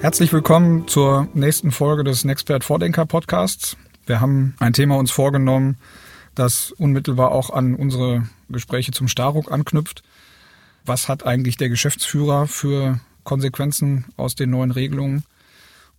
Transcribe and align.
Herzlich 0.00 0.32
willkommen 0.32 0.88
zur 0.88 1.28
nächsten 1.34 1.72
Folge 1.72 2.04
des 2.04 2.24
Nexpert 2.24 2.64
Vordenker 2.64 3.04
Podcasts. 3.04 3.76
Wir 4.06 4.22
haben 4.22 4.54
ein 4.58 4.72
Thema 4.72 4.96
uns 4.96 5.10
vorgenommen, 5.10 5.76
das 6.34 6.72
unmittelbar 6.72 7.32
auch 7.32 7.50
an 7.50 7.74
unsere 7.74 8.26
Gespräche 8.48 8.92
zum 8.92 9.08
Staruk 9.08 9.52
anknüpft. 9.52 10.02
Was 10.86 11.10
hat 11.10 11.26
eigentlich 11.26 11.58
der 11.58 11.68
Geschäftsführer 11.68 12.46
für 12.46 12.98
Konsequenzen 13.24 14.06
aus 14.16 14.34
den 14.34 14.48
neuen 14.48 14.70
Regelungen 14.70 15.24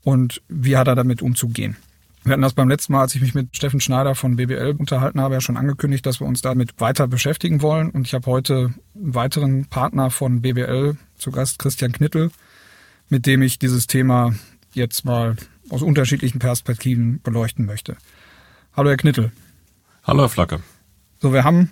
und 0.03 0.41
wie 0.49 0.77
hat 0.77 0.87
er 0.87 0.95
damit 0.95 1.21
umzugehen? 1.21 1.77
Wir 2.23 2.33
hatten 2.33 2.41
das 2.41 2.53
beim 2.53 2.69
letzten 2.69 2.93
Mal, 2.93 3.01
als 3.01 3.13
ich 3.13 3.21
mich 3.21 3.35
mit 3.35 3.55
Steffen 3.55 3.81
Schneider 3.81 4.15
von 4.15 4.35
BBL 4.35 4.77
unterhalten 4.79 5.21
habe, 5.21 5.35
ja 5.35 5.41
schon 5.41 5.57
angekündigt, 5.57 6.07
dass 6.07 6.19
wir 6.19 6.25
uns 6.25 6.41
damit 6.41 6.81
weiter 6.81 7.07
beschäftigen 7.07 7.61
wollen. 7.61 7.91
Und 7.91 8.07
ich 8.07 8.15
habe 8.15 8.25
heute 8.25 8.73
einen 8.95 9.13
weiteren 9.13 9.65
Partner 9.65 10.09
von 10.09 10.41
BBL 10.41 10.97
zu 11.19 11.29
Gast, 11.29 11.59
Christian 11.59 11.91
Knittel, 11.91 12.31
mit 13.11 13.25
dem 13.25 13.41
ich 13.41 13.59
dieses 13.59 13.87
Thema 13.87 14.33
jetzt 14.73 15.03
mal 15.03 15.35
aus 15.69 15.81
unterschiedlichen 15.81 16.39
Perspektiven 16.39 17.21
beleuchten 17.21 17.65
möchte. 17.65 17.97
Hallo, 18.75 18.89
Herr 18.89 18.97
Knittel. 18.97 19.31
Hallo, 20.03 20.21
Herr 20.21 20.29
Flacke. 20.29 20.61
So, 21.19 21.33
wir 21.33 21.43
haben 21.43 21.71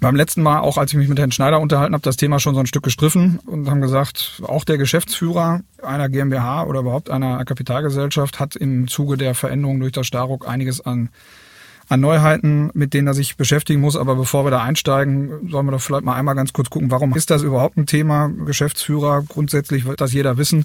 beim 0.00 0.14
letzten 0.14 0.42
Mal, 0.42 0.60
auch 0.60 0.76
als 0.76 0.92
ich 0.92 0.98
mich 0.98 1.08
mit 1.08 1.18
Herrn 1.18 1.32
Schneider 1.32 1.58
unterhalten 1.58 1.94
habe, 1.94 2.02
das 2.02 2.18
Thema 2.18 2.38
schon 2.38 2.54
so 2.54 2.60
ein 2.60 2.66
Stück 2.66 2.82
gestriffen 2.82 3.38
und 3.46 3.68
haben 3.70 3.80
gesagt, 3.80 4.42
auch 4.46 4.64
der 4.64 4.76
Geschäftsführer 4.76 5.62
einer 5.82 6.08
GmbH 6.10 6.64
oder 6.64 6.80
überhaupt 6.80 7.08
einer 7.10 7.42
Kapitalgesellschaft 7.46 8.38
hat 8.38 8.54
im 8.54 8.88
Zuge 8.88 9.16
der 9.16 9.34
Veränderung 9.34 9.80
durch 9.80 9.92
das 9.92 10.06
Staruk 10.06 10.46
einiges 10.46 10.82
an, 10.82 11.08
an 11.92 12.00
Neuheiten, 12.00 12.70
mit 12.72 12.94
denen 12.94 13.06
er 13.06 13.14
sich 13.14 13.36
beschäftigen 13.36 13.80
muss. 13.80 13.96
Aber 13.96 14.16
bevor 14.16 14.46
wir 14.46 14.50
da 14.50 14.62
einsteigen, 14.62 15.50
sollen 15.50 15.66
wir 15.66 15.72
doch 15.72 15.80
vielleicht 15.82 16.04
mal 16.04 16.14
einmal 16.14 16.34
ganz 16.34 16.54
kurz 16.54 16.70
gucken, 16.70 16.90
warum 16.90 17.14
ist 17.14 17.30
das 17.30 17.42
überhaupt 17.42 17.76
ein 17.76 17.86
Thema? 17.86 18.28
Geschäftsführer, 18.28 19.22
grundsätzlich 19.28 19.84
wird 19.84 20.00
das 20.00 20.14
jeder 20.14 20.38
wissen. 20.38 20.64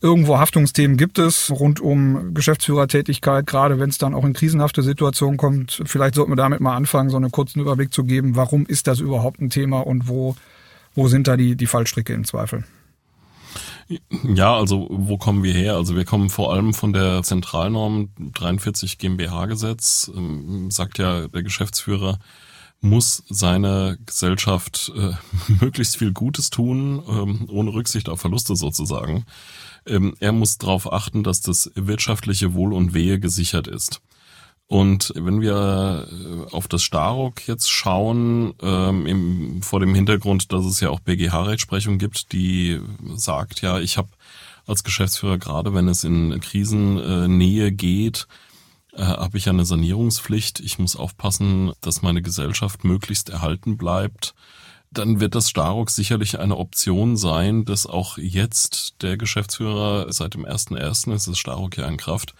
Irgendwo 0.00 0.38
Haftungsthemen 0.38 0.96
gibt 0.96 1.18
es 1.18 1.50
rund 1.50 1.80
um 1.80 2.32
Geschäftsführertätigkeit, 2.32 3.46
gerade 3.46 3.78
wenn 3.78 3.90
es 3.90 3.98
dann 3.98 4.14
auch 4.14 4.24
in 4.24 4.32
krisenhafte 4.32 4.82
Situationen 4.82 5.36
kommt. 5.36 5.82
Vielleicht 5.84 6.14
sollten 6.14 6.32
wir 6.32 6.36
damit 6.36 6.60
mal 6.60 6.76
anfangen, 6.76 7.10
so 7.10 7.16
einen 7.16 7.30
kurzen 7.30 7.60
Überblick 7.60 7.92
zu 7.92 8.04
geben, 8.04 8.34
warum 8.34 8.66
ist 8.66 8.86
das 8.86 9.00
überhaupt 9.00 9.40
ein 9.40 9.50
Thema 9.50 9.80
und 9.80 10.08
wo, 10.08 10.36
wo 10.94 11.08
sind 11.08 11.28
da 11.28 11.36
die, 11.36 11.56
die 11.56 11.66
Fallstricke 11.66 12.14
im 12.14 12.24
Zweifel? 12.24 12.64
Ja, 13.88 14.56
also 14.56 14.88
wo 14.90 15.16
kommen 15.16 15.44
wir 15.44 15.54
her? 15.54 15.76
Also 15.76 15.94
wir 15.94 16.04
kommen 16.04 16.28
vor 16.28 16.52
allem 16.52 16.74
von 16.74 16.92
der 16.92 17.22
Zentralnorm 17.22 18.10
43 18.34 18.98
GmbH-Gesetz, 18.98 20.10
ähm, 20.14 20.70
sagt 20.70 20.98
ja 20.98 21.28
der 21.28 21.42
Geschäftsführer, 21.42 22.18
muss 22.80 23.22
seine 23.28 23.98
Gesellschaft 24.04 24.92
äh, 24.96 25.12
möglichst 25.60 25.96
viel 25.96 26.12
Gutes 26.12 26.50
tun, 26.50 27.02
ähm, 27.08 27.46
ohne 27.50 27.72
Rücksicht 27.72 28.08
auf 28.08 28.20
Verluste 28.20 28.56
sozusagen. 28.56 29.24
Ähm, 29.86 30.14
er 30.20 30.32
muss 30.32 30.58
darauf 30.58 30.92
achten, 30.92 31.22
dass 31.22 31.40
das 31.40 31.70
wirtschaftliche 31.74 32.54
Wohl 32.54 32.72
und 32.72 32.92
Wehe 32.92 33.20
gesichert 33.20 33.68
ist. 33.68 34.00
Und 34.68 35.12
wenn 35.14 35.40
wir 35.40 36.08
äh, 36.10 36.52
auf 36.52 36.66
das 36.66 36.82
Staruk 36.82 37.46
jetzt 37.46 37.70
schauen, 37.70 38.54
ähm, 38.60 39.06
im, 39.06 39.62
vor 39.62 39.78
dem 39.78 39.94
Hintergrund, 39.94 40.52
dass 40.52 40.64
es 40.64 40.80
ja 40.80 40.90
auch 40.90 41.00
BGH-Rechtsprechung 41.00 41.98
gibt, 41.98 42.32
die 42.32 42.80
sagt, 43.14 43.62
ja, 43.62 43.78
ich 43.78 43.96
habe 43.96 44.08
als 44.66 44.82
Geschäftsführer, 44.82 45.38
gerade 45.38 45.72
wenn 45.72 45.86
es 45.86 46.02
in 46.02 46.40
Krisennähe 46.40 47.70
geht, 47.70 48.26
äh, 48.92 49.02
habe 49.02 49.38
ich 49.38 49.48
eine 49.48 49.64
Sanierungspflicht. 49.64 50.58
Ich 50.58 50.80
muss 50.80 50.96
aufpassen, 50.96 51.72
dass 51.80 52.02
meine 52.02 52.22
Gesellschaft 52.22 52.82
möglichst 52.82 53.28
erhalten 53.28 53.76
bleibt 53.76 54.34
dann 54.92 55.20
wird 55.20 55.34
das 55.34 55.50
Staruk 55.50 55.90
sicherlich 55.90 56.38
eine 56.38 56.56
Option 56.56 57.16
sein, 57.16 57.64
dass 57.64 57.86
auch 57.86 58.18
jetzt 58.18 59.02
der 59.02 59.16
Geschäftsführer 59.16 60.12
seit 60.12 60.34
dem 60.34 60.46
1.1. 60.46 61.12
ist 61.12 61.28
das 61.28 61.38
Staruk 61.38 61.76
ja 61.76 61.86
in 61.86 61.96
Kraft, 61.96 62.34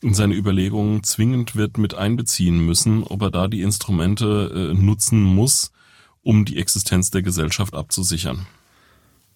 in 0.00 0.14
seine 0.14 0.34
Überlegungen 0.34 1.02
zwingend 1.02 1.56
wird 1.56 1.78
mit 1.78 1.94
einbeziehen 1.94 2.64
müssen, 2.64 3.02
ob 3.02 3.22
er 3.22 3.30
da 3.30 3.48
die 3.48 3.62
Instrumente 3.62 4.72
äh, 4.72 4.74
nutzen 4.74 5.22
muss, 5.22 5.72
um 6.22 6.44
die 6.44 6.58
Existenz 6.58 7.10
der 7.10 7.22
Gesellschaft 7.22 7.74
abzusichern. 7.74 8.46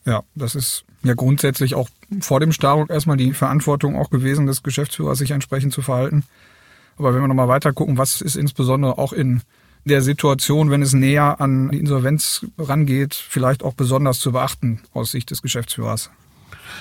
Ja, 0.05 0.23
das 0.35 0.55
ist 0.55 0.85
ja 1.03 1.15
grundsätzlich 1.15 1.75
auch 1.75 1.89
vor 2.21 2.41
dem 2.41 2.53
Staruk 2.53 2.91
erstmal 2.91 3.17
die 3.17 3.33
Verantwortung 3.33 3.97
auch 3.97 4.11
gewesen 4.11 4.47
des 4.47 4.63
Geschäftsführers, 4.63 5.19
sich 5.19 5.31
entsprechend 5.31 5.73
zu 5.73 5.83
verhalten. 5.83 6.25
Aber 6.97 7.15
wenn 7.15 7.23
wir 7.23 7.29
nochmal 7.29 7.49
weiter 7.49 7.73
gucken, 7.73 7.99
was 7.99 8.21
ist 8.21 8.37
insbesondere 8.37 8.99
auch 8.99 9.13
in 9.13 9.43
der 9.85 10.03
Situation, 10.03 10.71
wenn 10.71 10.83
es 10.83 10.93
näher 10.93 11.41
an 11.41 11.71
die 11.71 11.79
Insolvenz 11.79 12.47
rangeht, 12.59 13.15
vielleicht 13.15 13.63
auch 13.63 13.75
besonders 13.75 14.19
zu 14.19 14.33
beachten 14.33 14.81
aus 14.93 15.13
Sicht 15.13 15.31
des 15.31 15.43
Geschäftsführers? 15.43 16.11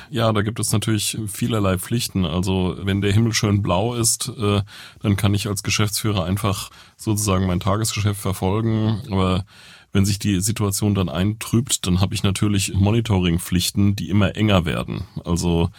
Ja, 0.10 0.32
da 0.34 0.42
gibt 0.42 0.60
es 0.60 0.72
natürlich 0.72 1.18
vielerlei 1.28 1.78
Pflichten. 1.78 2.26
Also 2.26 2.76
wenn 2.82 3.02
der 3.02 3.14
Himmel 3.14 3.34
schön 3.34 3.62
blau 3.62 3.94
ist, 3.96 4.32
äh, 4.38 4.62
dann 5.02 5.16
kann 5.16 5.34
ich 5.34 5.48
als 5.48 5.64
Geschäftsführer 5.64 6.26
einfach 6.26 6.70
sozusagen 6.98 7.48
mein 7.48 7.60
Tagesgeschäft 7.60 8.20
verfolgen. 8.20 9.02
Aber 9.12 9.46
wenn 9.92 10.06
sich 10.06 10.20
die 10.20 10.40
Situation 10.40 10.96
dann 10.96 11.10
eintrübt, 11.10 11.88
dann 11.88 12.00
habe 12.00 12.14
ich 12.14 12.24
natürlich 12.24 12.74
Monitoringpflichten, 12.74 13.96
die 13.96 14.10
immer 14.10 14.36
enger 14.36 14.66
werden. 14.66 15.04
Also 15.26 15.70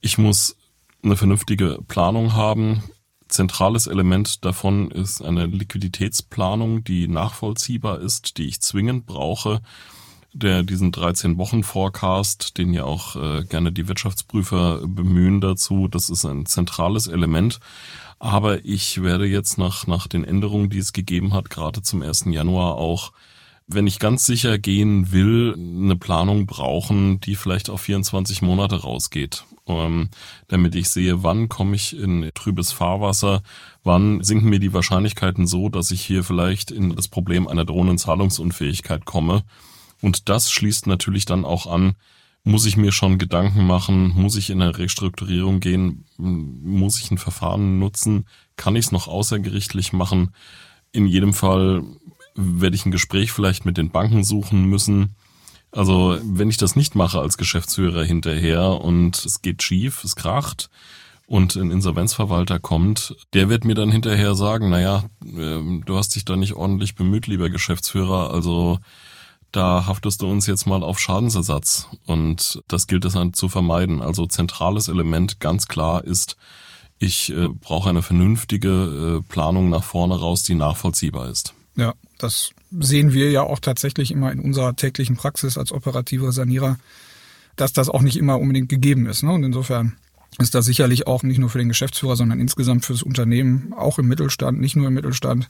ich 0.00 0.18
muss 0.18 0.56
eine 1.02 1.16
vernünftige 1.16 1.78
Planung 1.88 2.34
haben 2.34 2.82
zentrales 3.32 3.86
Element 3.86 4.44
davon 4.44 4.90
ist 4.90 5.22
eine 5.22 5.46
Liquiditätsplanung, 5.46 6.84
die 6.84 7.08
nachvollziehbar 7.08 8.00
ist, 8.00 8.38
die 8.38 8.46
ich 8.46 8.60
zwingend 8.60 9.06
brauche. 9.06 9.60
Der 10.34 10.62
diesen 10.62 10.92
13 10.92 11.36
Wochen 11.36 11.62
Forecast, 11.62 12.56
den 12.56 12.72
ja 12.72 12.84
auch 12.84 13.16
äh, 13.16 13.44
gerne 13.44 13.70
die 13.70 13.86
Wirtschaftsprüfer 13.86 14.80
bemühen 14.86 15.40
dazu, 15.42 15.88
das 15.88 16.08
ist 16.08 16.24
ein 16.24 16.46
zentrales 16.46 17.06
Element. 17.06 17.60
Aber 18.18 18.64
ich 18.64 19.02
werde 19.02 19.26
jetzt 19.26 19.58
nach, 19.58 19.86
nach 19.86 20.06
den 20.06 20.24
Änderungen, 20.24 20.70
die 20.70 20.78
es 20.78 20.92
gegeben 20.92 21.34
hat, 21.34 21.50
gerade 21.50 21.82
zum 21.82 22.02
1. 22.02 22.26
Januar 22.28 22.76
auch 22.76 23.12
wenn 23.74 23.86
ich 23.86 23.98
ganz 23.98 24.26
sicher 24.26 24.58
gehen 24.58 25.12
will, 25.12 25.54
eine 25.56 25.96
Planung 25.96 26.46
brauchen, 26.46 27.20
die 27.20 27.36
vielleicht 27.36 27.70
auf 27.70 27.82
24 27.82 28.42
Monate 28.42 28.82
rausgeht, 28.82 29.44
ähm, 29.66 30.10
damit 30.48 30.74
ich 30.74 30.90
sehe, 30.90 31.22
wann 31.22 31.48
komme 31.48 31.76
ich 31.76 31.96
in 31.96 32.30
trübes 32.34 32.72
Fahrwasser, 32.72 33.42
wann 33.84 34.22
sinken 34.22 34.50
mir 34.50 34.58
die 34.58 34.74
Wahrscheinlichkeiten 34.74 35.46
so, 35.46 35.68
dass 35.68 35.90
ich 35.90 36.02
hier 36.02 36.24
vielleicht 36.24 36.70
in 36.70 36.94
das 36.94 37.08
Problem 37.08 37.48
einer 37.48 37.64
drohenden 37.64 37.98
Zahlungsunfähigkeit 37.98 39.04
komme. 39.04 39.44
Und 40.02 40.28
das 40.28 40.50
schließt 40.50 40.86
natürlich 40.86 41.24
dann 41.24 41.44
auch 41.44 41.66
an, 41.66 41.94
muss 42.44 42.66
ich 42.66 42.76
mir 42.76 42.92
schon 42.92 43.18
Gedanken 43.18 43.66
machen, 43.66 44.08
muss 44.08 44.36
ich 44.36 44.50
in 44.50 44.60
eine 44.60 44.76
Restrukturierung 44.76 45.60
gehen, 45.60 46.04
muss 46.18 47.00
ich 47.00 47.10
ein 47.10 47.18
Verfahren 47.18 47.78
nutzen, 47.78 48.26
kann 48.56 48.76
ich 48.76 48.86
es 48.86 48.92
noch 48.92 49.06
außergerichtlich 49.06 49.92
machen. 49.92 50.34
In 50.90 51.06
jedem 51.06 51.34
Fall 51.34 51.84
werde 52.34 52.74
ich 52.74 52.84
ein 52.84 52.90
Gespräch 52.90 53.30
vielleicht 53.30 53.64
mit 53.64 53.78
den 53.78 53.90
Banken 53.90 54.24
suchen 54.24 54.64
müssen. 54.64 55.14
Also 55.70 56.18
wenn 56.22 56.50
ich 56.50 56.56
das 56.56 56.76
nicht 56.76 56.94
mache 56.94 57.20
als 57.20 57.38
Geschäftsführer 57.38 58.04
hinterher 58.04 58.80
und 58.80 59.24
es 59.24 59.40
geht 59.40 59.62
schief, 59.62 60.02
es 60.04 60.16
kracht 60.16 60.68
und 61.26 61.56
ein 61.56 61.70
Insolvenzverwalter 61.70 62.58
kommt, 62.58 63.16
der 63.32 63.48
wird 63.48 63.64
mir 63.64 63.74
dann 63.74 63.90
hinterher 63.90 64.34
sagen, 64.34 64.68
naja, 64.68 65.04
ähm, 65.24 65.82
du 65.86 65.96
hast 65.96 66.14
dich 66.14 66.24
da 66.24 66.36
nicht 66.36 66.54
ordentlich 66.54 66.94
bemüht, 66.94 67.26
lieber 67.26 67.48
Geschäftsführer, 67.48 68.32
also 68.34 68.80
da 69.52 69.86
haftest 69.86 70.22
du 70.22 70.30
uns 70.30 70.46
jetzt 70.46 70.66
mal 70.66 70.82
auf 70.82 70.98
Schadensersatz. 70.98 71.88
Und 72.06 72.62
das 72.68 72.86
gilt 72.86 73.04
es 73.04 73.12
dann 73.12 73.34
zu 73.34 73.48
vermeiden. 73.48 74.00
Also 74.00 74.26
zentrales 74.26 74.88
Element 74.88 75.40
ganz 75.40 75.68
klar 75.68 76.04
ist, 76.04 76.36
ich 76.98 77.32
äh, 77.32 77.48
brauche 77.48 77.90
eine 77.90 78.02
vernünftige 78.02 79.20
äh, 79.20 79.28
Planung 79.28 79.68
nach 79.68 79.84
vorne 79.84 80.18
raus, 80.18 80.42
die 80.42 80.54
nachvollziehbar 80.54 81.28
ist. 81.28 81.54
Ja, 81.76 81.94
das 82.18 82.50
sehen 82.70 83.12
wir 83.12 83.30
ja 83.30 83.42
auch 83.42 83.58
tatsächlich 83.58 84.10
immer 84.10 84.32
in 84.32 84.40
unserer 84.40 84.76
täglichen 84.76 85.16
Praxis 85.16 85.58
als 85.58 85.72
operative 85.72 86.32
Sanierer, 86.32 86.78
dass 87.56 87.72
das 87.72 87.88
auch 87.88 88.02
nicht 88.02 88.16
immer 88.16 88.38
unbedingt 88.38 88.68
gegeben 88.68 89.06
ist. 89.06 89.22
Ne? 89.22 89.32
Und 89.32 89.42
insofern 89.42 89.96
ist 90.38 90.54
das 90.54 90.64
sicherlich 90.64 91.06
auch 91.06 91.22
nicht 91.22 91.38
nur 91.38 91.50
für 91.50 91.58
den 91.58 91.68
Geschäftsführer, 91.68 92.16
sondern 92.16 92.40
insgesamt 92.40 92.84
für 92.84 92.92
das 92.92 93.02
Unternehmen, 93.02 93.74
auch 93.76 93.98
im 93.98 94.08
Mittelstand, 94.08 94.60
nicht 94.60 94.76
nur 94.76 94.88
im 94.88 94.94
Mittelstand, 94.94 95.48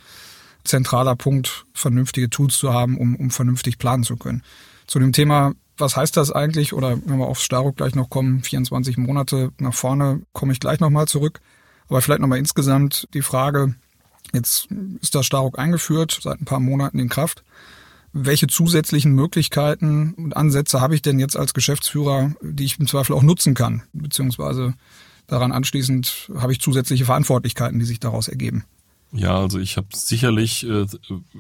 zentraler 0.65 1.17
Punkt, 1.17 1.67
vernünftige 1.75 2.31
Tools 2.31 2.59
zu 2.59 2.73
haben, 2.73 2.99
um, 2.99 3.17
um 3.17 3.31
vernünftig 3.31 3.79
planen 3.79 4.05
zu 4.05 4.17
können. 4.17 4.43
Zu 4.87 4.99
dem 4.99 5.13
Thema, 5.13 5.53
was 5.77 5.97
heißt 5.97 6.17
das 6.17 6.31
eigentlich? 6.31 6.73
Oder 6.73 6.99
wenn 7.07 7.19
wir 7.19 7.27
aufs 7.27 7.43
Staruk 7.43 7.77
gleich 7.77 7.95
noch 7.95 8.11
kommen, 8.11 8.43
24 8.43 8.99
Monate 8.99 9.53
nach 9.59 9.75
vorne, 9.75 10.23
komme 10.33 10.53
ich 10.53 10.61
gleich 10.61 10.81
nochmal 10.81 11.07
zurück. 11.07 11.41
Aber 11.89 12.01
vielleicht 12.01 12.21
nochmal 12.21 12.39
insgesamt 12.39 13.09
die 13.15 13.23
Frage, 13.23 13.75
Jetzt 14.33 14.69
ist 15.01 15.15
das 15.15 15.27
Staruk 15.27 15.59
eingeführt, 15.59 16.19
seit 16.23 16.41
ein 16.41 16.45
paar 16.45 16.61
Monaten 16.61 16.99
in 16.99 17.09
Kraft. 17.09 17.43
Welche 18.13 18.47
zusätzlichen 18.47 19.13
Möglichkeiten 19.13 20.15
und 20.15 20.37
Ansätze 20.37 20.81
habe 20.81 20.95
ich 20.95 21.03
denn 21.03 21.19
jetzt 21.19 21.37
als 21.37 21.55
Geschäftsführer, 21.55 22.33
die 22.43 22.65
ich 22.65 22.79
im 22.79 22.87
Zweifel 22.87 23.15
auch 23.15 23.23
nutzen 23.23 23.55
kann? 23.55 23.83
Beziehungsweise 23.93 24.75
daran 25.27 25.53
anschließend 25.53 26.31
habe 26.37 26.53
ich 26.53 26.61
zusätzliche 26.61 27.07
Verantwortlichkeiten, 27.07 27.79
die 27.79 27.87
sich 27.87 28.01
daraus 28.01 28.29
ergeben. 28.29 28.65
Ja, 29.13 29.39
also 29.39 29.59
ich 29.59 29.77
habe 29.77 29.89
sicherlich 29.93 30.67
äh, 30.67 30.87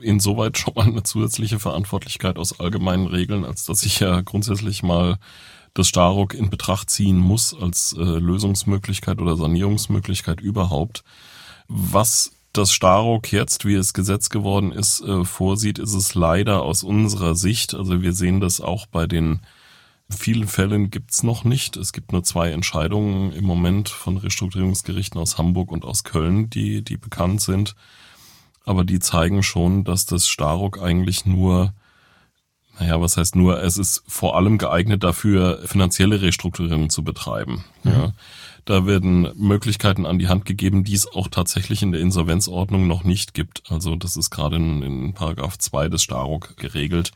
insoweit 0.02 0.58
schon 0.58 0.74
mal 0.74 0.86
eine 0.86 1.02
zusätzliche 1.02 1.58
Verantwortlichkeit 1.58 2.36
aus 2.36 2.60
allgemeinen 2.60 3.06
Regeln, 3.06 3.46
als 3.46 3.64
dass 3.64 3.84
ich 3.84 3.98
ja 4.00 4.20
grundsätzlich 4.20 4.82
mal 4.82 5.18
das 5.72 5.88
Starock 5.88 6.34
in 6.34 6.50
Betracht 6.50 6.90
ziehen 6.90 7.16
muss 7.16 7.54
als 7.58 7.94
äh, 7.98 8.02
Lösungsmöglichkeit 8.02 9.20
oder 9.20 9.36
Sanierungsmöglichkeit 9.36 10.40
überhaupt. 10.40 11.02
Was 11.66 12.32
das 12.52 12.72
Starock 12.72 13.32
jetzt, 13.32 13.64
wie 13.64 13.74
es 13.74 13.94
Gesetz 13.94 14.28
geworden 14.28 14.72
ist, 14.72 15.00
äh, 15.00 15.24
vorsieht, 15.24 15.78
ist 15.78 15.94
es 15.94 16.14
leider 16.14 16.60
aus 16.62 16.82
unserer 16.82 17.34
Sicht, 17.34 17.74
also 17.74 18.02
wir 18.02 18.12
sehen 18.12 18.40
das 18.40 18.60
auch 18.60 18.84
bei 18.84 19.06
den 19.06 19.40
vielen 20.12 20.46
Fällen 20.46 20.90
gibt's 20.90 21.22
noch 21.22 21.44
nicht. 21.44 21.76
Es 21.76 21.92
gibt 21.92 22.12
nur 22.12 22.22
zwei 22.22 22.50
Entscheidungen 22.50 23.32
im 23.32 23.44
Moment 23.44 23.88
von 23.88 24.16
Restrukturierungsgerichten 24.16 25.20
aus 25.20 25.38
Hamburg 25.38 25.72
und 25.72 25.84
aus 25.84 26.04
Köln, 26.04 26.50
die, 26.50 26.82
die 26.82 26.96
bekannt 26.96 27.40
sind. 27.40 27.74
Aber 28.64 28.84
die 28.84 29.00
zeigen 29.00 29.42
schon, 29.42 29.84
dass 29.84 30.06
das 30.06 30.28
Starock 30.28 30.80
eigentlich 30.80 31.26
nur 31.26 31.74
naja, 32.80 33.00
was 33.00 33.16
heißt 33.16 33.36
nur, 33.36 33.62
es 33.62 33.76
ist 33.76 34.02
vor 34.06 34.36
allem 34.36 34.58
geeignet 34.58 35.04
dafür, 35.04 35.60
finanzielle 35.66 36.22
Restrukturierung 36.22 36.88
zu 36.88 37.04
betreiben. 37.04 37.64
Mhm. 37.84 37.90
Ja. 37.90 38.12
Da 38.64 38.86
werden 38.86 39.30
Möglichkeiten 39.36 40.06
an 40.06 40.18
die 40.18 40.28
Hand 40.28 40.44
gegeben, 40.46 40.84
die 40.84 40.94
es 40.94 41.12
auch 41.12 41.28
tatsächlich 41.28 41.82
in 41.82 41.92
der 41.92 42.00
Insolvenzordnung 42.00 42.86
noch 42.86 43.04
nicht 43.04 43.34
gibt. 43.34 43.62
Also 43.70 43.96
das 43.96 44.16
ist 44.16 44.30
gerade 44.30 44.56
in, 44.56 44.82
in 44.82 45.14
Paragraph 45.14 45.58
2 45.58 45.88
des 45.88 46.02
Starock 46.02 46.56
geregelt, 46.56 47.12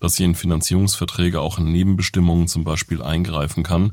dass 0.00 0.16
sie 0.16 0.24
in 0.24 0.34
Finanzierungsverträge 0.34 1.40
auch 1.40 1.58
in 1.58 1.70
Nebenbestimmungen 1.70 2.48
zum 2.48 2.64
Beispiel 2.64 3.02
eingreifen 3.02 3.62
kann. 3.62 3.92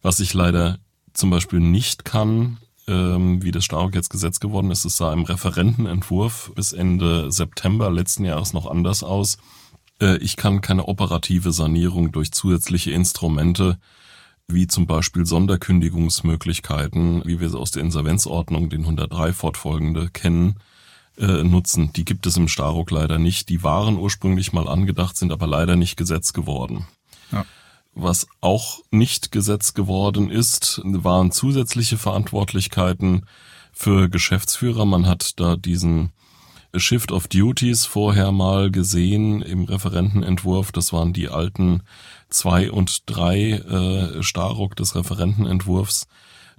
Was 0.00 0.20
ich 0.20 0.32
leider 0.32 0.78
zum 1.12 1.30
Beispiel 1.30 1.60
nicht 1.60 2.04
kann, 2.04 2.58
ähm, 2.86 3.42
wie 3.42 3.50
das 3.50 3.64
Starock 3.64 3.94
jetzt 3.94 4.10
Gesetz 4.10 4.40
geworden 4.40 4.70
ist, 4.70 4.84
es 4.84 4.96
sah 4.96 5.12
im 5.12 5.24
Referentenentwurf 5.24 6.52
bis 6.54 6.72
Ende 6.72 7.30
September 7.30 7.90
letzten 7.90 8.24
Jahres 8.24 8.52
noch 8.52 8.66
anders 8.66 9.02
aus 9.02 9.38
äh, 10.00 10.18
ich 10.18 10.36
kann 10.36 10.60
keine 10.60 10.88
operative 10.88 11.52
Sanierung 11.52 12.12
durch 12.12 12.32
zusätzliche 12.32 12.90
Instrumente 12.90 13.78
wie 14.50 14.66
zum 14.66 14.86
Beispiel 14.86 15.26
Sonderkündigungsmöglichkeiten, 15.26 17.22
wie 17.26 17.38
wir 17.38 17.50
sie 17.50 17.58
aus 17.58 17.70
der 17.70 17.82
Insolvenzordnung, 17.82 18.70
den 18.70 18.80
103 18.80 19.34
fortfolgende, 19.34 20.08
kennen, 20.08 20.54
äh, 21.18 21.42
nutzen. 21.42 21.92
Die 21.94 22.04
gibt 22.04 22.26
es 22.26 22.36
im 22.36 22.48
Starock 22.48 22.90
leider 22.90 23.18
nicht. 23.18 23.48
Die 23.48 23.62
waren 23.62 23.96
ursprünglich 23.96 24.52
mal 24.52 24.68
angedacht, 24.68 25.16
sind 25.16 25.32
aber 25.32 25.46
leider 25.46 25.76
nicht 25.76 25.96
Gesetz 25.96 26.32
geworden. 26.32 26.86
Ja. 27.32 27.44
Was 27.94 28.28
auch 28.40 28.80
nicht 28.90 29.32
Gesetz 29.32 29.74
geworden 29.74 30.30
ist, 30.30 30.80
waren 30.84 31.32
zusätzliche 31.32 31.98
Verantwortlichkeiten 31.98 33.26
für 33.72 34.08
Geschäftsführer. 34.08 34.84
Man 34.84 35.06
hat 35.06 35.40
da 35.40 35.56
diesen 35.56 36.12
Shift 36.76 37.12
of 37.12 37.28
Duties 37.28 37.86
vorher 37.86 38.30
mal 38.30 38.70
gesehen 38.70 39.42
im 39.42 39.64
Referentenentwurf. 39.64 40.70
Das 40.70 40.92
waren 40.92 41.12
die 41.12 41.28
alten 41.28 41.82
zwei 42.28 42.70
und 42.70 43.02
drei 43.06 43.52
äh, 43.52 44.22
Starock 44.22 44.76
des 44.76 44.94
Referentenentwurfs, 44.94 46.06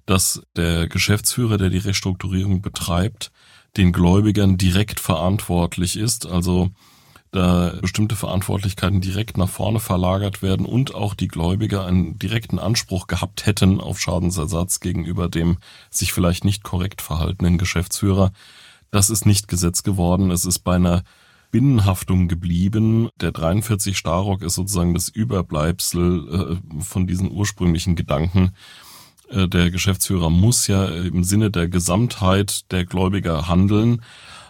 dass 0.06 0.42
der 0.56 0.88
Geschäftsführer, 0.88 1.58
der 1.58 1.70
die 1.70 1.78
Restrukturierung 1.78 2.62
betreibt, 2.62 3.32
den 3.78 3.92
Gläubigern 3.92 4.58
direkt 4.58 5.00
verantwortlich 5.00 5.98
ist. 5.98 6.26
Also 6.26 6.70
da 7.32 7.76
bestimmte 7.82 8.16
Verantwortlichkeiten 8.16 9.02
direkt 9.02 9.38
nach 9.38 9.50
vorne 9.50 9.80
verlagert 9.80 10.42
werden 10.42 10.66
und 10.66 10.96
auch 10.96 11.14
die 11.14 11.28
Gläubiger 11.28 11.86
einen 11.86 12.18
direkten 12.18 12.58
Anspruch 12.58 13.06
gehabt 13.06 13.46
hätten 13.46 13.80
auf 13.80 14.00
Schadensersatz 14.00 14.80
gegenüber 14.80 15.30
dem 15.30 15.58
sich 15.92 16.12
vielleicht 16.12 16.44
nicht 16.44 16.64
korrekt 16.64 17.04
verhaltenen 17.04 17.60
Geschäftsführer. 17.60 18.32
Das 18.90 19.12
ist 19.12 19.28
nicht 19.28 19.48
Gesetz 19.48 19.84
geworden. 19.84 20.32
Es 20.32 20.46
ist 20.46 20.60
bei 20.60 20.76
einer 20.76 21.04
Binnenhaftung 21.52 22.28
geblieben. 22.28 23.10
Der 23.22 23.32
43 23.32 23.96
Starock 23.96 24.42
ist 24.42 24.56
sozusagen 24.56 24.96
das 24.96 25.10
Überbleibsel 25.10 26.60
äh, 26.60 26.82
von 26.84 27.06
diesen 27.06 27.32
ursprünglichen 27.32 27.96
Gedanken. 27.96 28.54
Äh, 29.30 29.48
der 29.48 29.72
Geschäftsführer 29.72 30.30
muss 30.30 30.68
ja 30.68 30.86
im 30.86 31.24
Sinne 31.24 31.52
der 31.52 31.68
Gesamtheit 31.68 32.72
der 32.72 32.86
Gläubiger 32.86 33.48
handeln, 33.48 34.02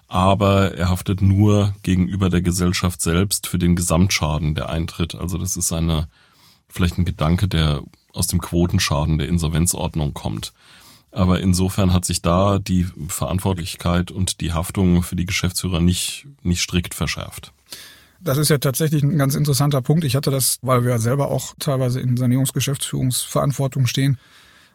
aber 0.07 0.73
er 0.75 0.89
haftet 0.89 1.21
nur 1.21 1.73
gegenüber 1.83 2.29
der 2.29 2.41
Gesellschaft 2.41 3.01
selbst 3.01 3.47
für 3.47 3.59
den 3.59 3.75
Gesamtschaden, 3.75 4.55
der 4.55 4.69
eintritt. 4.69 5.15
Also 5.15 5.37
das 5.37 5.55
ist 5.55 5.71
eine, 5.71 6.07
vielleicht 6.67 6.97
ein 6.97 7.05
Gedanke, 7.05 7.47
der 7.47 7.83
aus 8.13 8.27
dem 8.27 8.41
Quotenschaden 8.41 9.19
der 9.19 9.27
Insolvenzordnung 9.27 10.13
kommt. 10.13 10.53
Aber 11.11 11.39
insofern 11.39 11.93
hat 11.93 12.05
sich 12.05 12.21
da 12.21 12.59
die 12.59 12.87
Verantwortlichkeit 13.07 14.11
und 14.11 14.41
die 14.41 14.53
Haftung 14.53 15.03
für 15.03 15.15
die 15.15 15.25
Geschäftsführer 15.25 15.79
nicht, 15.79 16.27
nicht 16.43 16.61
strikt 16.61 16.93
verschärft. 16.93 17.51
Das 18.19 18.37
ist 18.37 18.49
ja 18.49 18.57
tatsächlich 18.57 19.01
ein 19.01 19.17
ganz 19.17 19.35
interessanter 19.35 19.81
Punkt. 19.81 20.03
Ich 20.03 20.15
hatte 20.15 20.29
das, 20.29 20.59
weil 20.61 20.83
wir 20.83 20.99
selber 20.99 21.31
auch 21.31 21.53
teilweise 21.57 21.99
in 22.01 22.17
Sanierungsgeschäftsführungsverantwortung 22.17 23.87
stehen, 23.87 24.19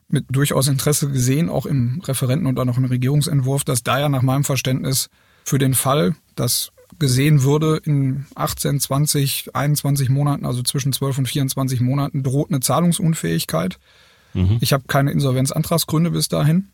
mit 0.09 0.27
durchaus 0.31 0.69
Interesse 0.69 1.11
gesehen, 1.11 1.49
auch 1.49 1.67
im 1.67 2.01
Referenten 2.05 2.47
und 2.47 2.59
auch 2.59 2.65
noch 2.65 2.79
im 2.79 2.85
Regierungsentwurf, 2.85 3.65
dass 3.65 3.83
da 3.83 3.99
ja 3.99 4.09
nach 4.09 4.23
meinem 4.23 4.45
Verständnis 4.45 5.09
für 5.45 5.59
den 5.59 5.75
Fall, 5.75 6.15
dass 6.37 6.71
gesehen 6.99 7.43
würde, 7.43 7.81
in 7.85 8.27
18, 8.35 8.79
20, 8.79 9.55
21 9.55 10.11
Monaten, 10.11 10.47
also 10.47 10.63
zwischen 10.63 10.93
12 10.93 11.19
und 11.19 11.27
24 11.27 11.81
Monaten, 11.81 12.23
droht 12.23 12.51
eine 12.51 12.61
Zahlungsunfähigkeit 12.61 13.79
Mhm. 14.35 14.59
Ich 14.61 14.73
habe 14.73 14.85
keine 14.87 15.13
Insolvenzantragsgründe 15.13 16.11
bis 16.11 16.29
dahin. 16.29 16.69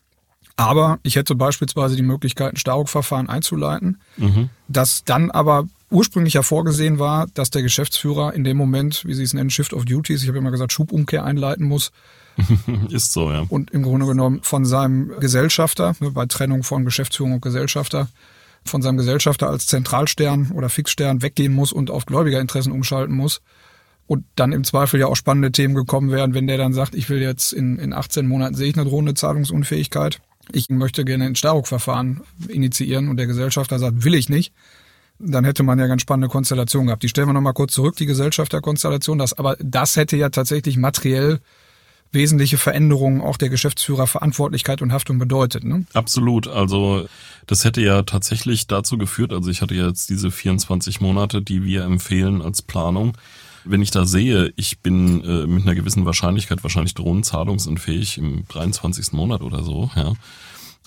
Aber 0.56 0.98
ich 1.02 1.16
hätte 1.16 1.34
beispielsweise 1.34 1.96
die 1.96 2.02
Möglichkeit, 2.02 2.54
ein 2.54 2.56
Staruk-Verfahren 2.56 3.28
einzuleiten, 3.28 3.98
mhm. 4.16 4.50
das 4.68 5.04
dann 5.04 5.30
aber 5.30 5.66
ursprünglich 5.90 6.34
ja 6.34 6.42
vorgesehen 6.42 6.98
war, 6.98 7.28
dass 7.32 7.50
der 7.50 7.62
Geschäftsführer 7.62 8.34
in 8.34 8.44
dem 8.44 8.56
Moment, 8.56 9.04
wie 9.06 9.14
Sie 9.14 9.22
es 9.22 9.32
nennen, 9.32 9.50
Shift 9.50 9.72
of 9.72 9.84
Duties, 9.84 10.22
ich 10.22 10.28
habe 10.28 10.38
immer 10.38 10.50
gesagt, 10.50 10.72
Schubumkehr 10.72 11.24
einleiten 11.24 11.66
muss. 11.66 11.92
Ist 12.90 13.12
so, 13.12 13.30
ja. 13.30 13.44
Und 13.48 13.70
im 13.70 13.82
Grunde 13.82 14.06
genommen 14.06 14.40
von 14.42 14.64
seinem 14.64 15.12
Gesellschafter, 15.20 15.94
ne, 16.00 16.10
bei 16.10 16.26
Trennung 16.26 16.62
von 16.62 16.84
Geschäftsführung 16.84 17.34
und 17.34 17.42
Gesellschafter, 17.42 18.08
von 18.64 18.82
seinem 18.82 18.98
Gesellschafter 18.98 19.48
als 19.48 19.66
Zentralstern 19.66 20.52
oder 20.52 20.68
Fixstern 20.68 21.22
weggehen 21.22 21.54
muss 21.54 21.72
und 21.72 21.90
auf 21.90 22.06
Gläubigerinteressen 22.06 22.72
umschalten 22.72 23.14
muss 23.14 23.40
und 24.10 24.24
dann 24.34 24.50
im 24.50 24.64
Zweifel 24.64 24.98
ja 24.98 25.06
auch 25.06 25.14
spannende 25.14 25.52
Themen 25.52 25.76
gekommen 25.76 26.10
wären, 26.10 26.34
wenn 26.34 26.48
der 26.48 26.58
dann 26.58 26.72
sagt, 26.72 26.96
ich 26.96 27.08
will 27.08 27.22
jetzt 27.22 27.52
in, 27.52 27.78
in 27.78 27.92
18 27.92 28.26
Monaten 28.26 28.56
sehe 28.56 28.68
ich 28.68 28.76
eine 28.76 28.88
drohende 28.88 29.14
Zahlungsunfähigkeit. 29.14 30.20
Ich 30.50 30.68
möchte 30.68 31.04
gerne 31.04 31.26
ein 31.26 31.36
Starruk-Verfahren 31.36 32.22
initiieren 32.48 33.08
und 33.08 33.18
der 33.18 33.28
Gesellschafter 33.28 33.78
sagt, 33.78 34.04
will 34.04 34.14
ich 34.14 34.28
nicht. 34.28 34.52
Dann 35.20 35.44
hätte 35.44 35.62
man 35.62 35.78
ja 35.78 35.86
ganz 35.86 36.02
spannende 36.02 36.28
Konstellationen 36.28 36.88
gehabt. 36.88 37.04
Die 37.04 37.08
stellen 37.08 37.28
wir 37.28 37.34
nochmal 37.34 37.52
kurz 37.52 37.72
zurück, 37.72 37.94
die 37.96 38.06
Gesellschafterkonstellation. 38.06 39.16
Das, 39.16 39.32
aber 39.32 39.56
das 39.60 39.96
hätte 39.96 40.16
ja 40.16 40.30
tatsächlich 40.30 40.76
materiell 40.76 41.38
wesentliche 42.12 42.58
Veränderungen 42.58 43.20
auch 43.20 43.36
der 43.36 43.50
Geschäftsführerverantwortlichkeit 43.50 44.82
und 44.82 44.92
Haftung 44.92 45.18
bedeutet. 45.18 45.64
Ne? 45.64 45.84
Absolut. 45.92 46.48
Also 46.48 47.06
das 47.46 47.64
hätte 47.64 47.80
ja 47.80 48.02
tatsächlich 48.02 48.66
dazu 48.66 48.98
geführt, 48.98 49.32
also 49.32 49.50
ich 49.50 49.62
hatte 49.62 49.74
jetzt 49.74 50.10
diese 50.10 50.30
24 50.30 51.00
Monate, 51.00 51.42
die 51.42 51.64
wir 51.64 51.84
empfehlen 51.84 52.42
als 52.42 52.62
Planung 52.62 53.16
wenn 53.64 53.82
ich 53.82 53.90
da 53.90 54.06
sehe, 54.06 54.52
ich 54.56 54.80
bin 54.80 55.22
äh, 55.24 55.46
mit 55.46 55.64
einer 55.64 55.74
gewissen 55.74 56.04
Wahrscheinlichkeit 56.06 56.62
wahrscheinlich 56.62 56.94
drohenzahlungsunfähig 56.94 58.18
im 58.18 58.44
23. 58.48 59.12
Monat 59.12 59.42
oder 59.42 59.62
so, 59.62 59.90
ja. 59.96 60.14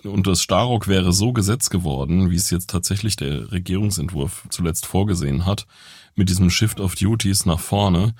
Und 0.03 0.27
das 0.27 0.41
Starock 0.41 0.89
wäre 0.89 1.13
so 1.13 1.31
gesetzt 1.31 1.69
geworden, 1.69 2.29
wie 2.29 2.35
es 2.35 2.49
jetzt 2.49 2.69
tatsächlich 2.69 3.15
der 3.15 3.53
Regierungsentwurf 3.53 4.43
zuletzt 4.49 4.85
vorgesehen 4.85 5.45
hat, 5.45 5.65
mit 6.15 6.29
diesem 6.29 6.49
Shift 6.49 6.81
of 6.81 6.95
Duties 6.95 7.45
nach 7.45 7.59
vorne, 7.59 8.13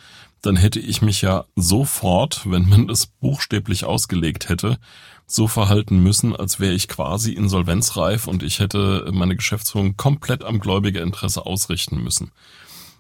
dann 0.44 0.58
hätte 0.58 0.80
ich 0.80 1.02
mich 1.02 1.22
ja 1.22 1.46
sofort, 1.56 2.42
wenn 2.46 2.68
man 2.70 2.88
das 2.88 3.08
buchstäblich 3.08 3.86
ausgelegt 3.86 4.50
hätte, 4.50 4.78
so 5.26 5.48
verhalten 5.48 6.00
müssen, 6.00 6.36
als 6.36 6.60
wäre 6.60 6.74
ich 6.74 6.90
quasi 6.90 7.32
insolvenzreif 7.32 8.28
und 8.28 8.44
ich 8.44 8.60
hätte 8.60 9.10
meine 9.14 9.38
Geschäftsführung 9.38 9.96
komplett 9.96 10.44
am 10.44 10.60
Gläubigerinteresse 10.60 11.46
ausrichten 11.46 12.04
müssen. 12.04 12.32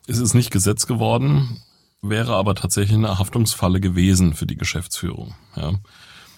Es 0.07 0.19
ist 0.19 0.33
nicht 0.33 0.51
Gesetz 0.51 0.87
geworden, 0.87 1.61
wäre 2.01 2.35
aber 2.35 2.55
tatsächlich 2.55 2.97
eine 2.97 3.19
Haftungsfalle 3.19 3.81
gewesen 3.81 4.33
für 4.33 4.45
die 4.45 4.57
Geschäftsführung. 4.57 5.35
Ja. 5.55 5.73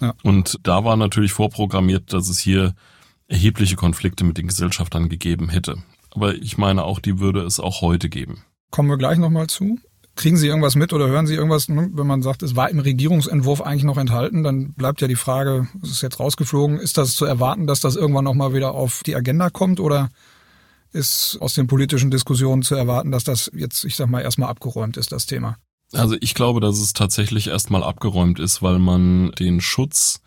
ja. 0.02 0.14
Und 0.24 0.60
da 0.64 0.84
war 0.84 0.98
natürlich 0.98 1.34
vorprogrammiert, 1.34 2.14
dass 2.14 2.30
es 2.30 2.40
hier 2.40 2.74
erhebliche 3.28 3.76
Konflikte 3.76 4.24
mit 4.24 4.38
den 4.38 4.48
Gesellschaftern 4.48 5.08
gegeben 5.08 5.50
hätte. 5.50 5.78
Aber 6.12 6.34
ich 6.34 6.58
meine 6.58 6.84
auch, 6.84 7.00
die 7.00 7.20
würde 7.20 7.42
es 7.42 7.60
auch 7.60 7.82
heute 7.82 8.10
geben. 8.10 8.44
Kommen 8.72 8.90
wir 8.90 8.98
gleich 8.98 9.20
nochmal 9.20 9.48
zu. 9.48 9.80
Kriegen 10.16 10.38
Sie 10.38 10.48
irgendwas 10.48 10.76
mit 10.76 10.94
oder 10.94 11.08
hören 11.08 11.28
Sie 11.28 11.36
irgendwas, 11.36 11.68
ne? 11.68 11.90
wenn 11.94 12.08
man 12.08 12.22
sagt, 12.22 12.42
es 12.42 12.56
war 12.56 12.70
im 12.70 12.80
Regierungsentwurf 12.80 13.62
eigentlich 13.62 13.84
noch 13.84 13.98
enthalten, 13.98 14.44
dann 14.44 14.74
bleibt 14.74 15.02
ja 15.02 15.08
die 15.08 15.16
Frage, 15.16 15.68
es 15.84 15.92
ist 15.92 16.02
jetzt 16.02 16.20
rausgeflogen, 16.20 16.80
ist 16.80 16.98
das 16.98 17.16
zu 17.16 17.26
erwarten, 17.26 17.68
dass 17.68 17.82
das 17.82 17.96
irgendwann 17.96 18.24
nochmal 18.24 18.54
wieder 18.54 18.74
auf 18.74 19.04
die 19.06 19.16
Agenda 19.16 19.50
kommt 19.50 19.80
oder 19.80 20.10
ist 20.94 21.38
aus 21.42 21.54
den 21.54 21.68
politischen 21.68 22.10
Diskussionen 22.12 22.64
zu 22.64 22.76
erwarten, 22.76 23.12
dass 23.12 23.26
das 23.26 23.52
jetzt, 23.54 23.84
ich 23.84 23.98
sag 23.98 24.10
mal, 24.10 24.22
erstmal 24.22 24.50
abgeräumt 24.50 24.96
ist, 24.96 25.12
das 25.12 25.26
Thema. 25.26 25.58
Also 25.92 26.16
ich 26.20 26.34
glaube, 26.34 26.62
dass 26.62 26.80
es 26.80 26.94
tatsächlich 26.94 27.48
erstmal 27.48 27.84
abgeräumt 27.84 28.40
ist, 28.40 28.62
weil 28.62 28.80
man 28.80 29.32
den 29.32 29.60
Schutz 29.62 30.22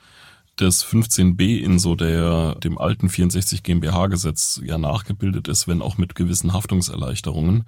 des 0.61 0.85
15b 0.85 1.59
in 1.59 1.79
so 1.79 1.95
der 1.95 2.57
dem 2.57 2.79
alten 2.79 3.09
64 3.09 3.63
GmbH 3.63 4.09
Gesetz 4.09 4.61
ja 4.65 4.77
nachgebildet 4.79 5.49
ist, 5.49 5.69
wenn 5.69 5.83
auch 5.83 5.99
mit 5.99 6.15
gewissen 6.15 6.53
Haftungserleichterungen. 6.53 7.65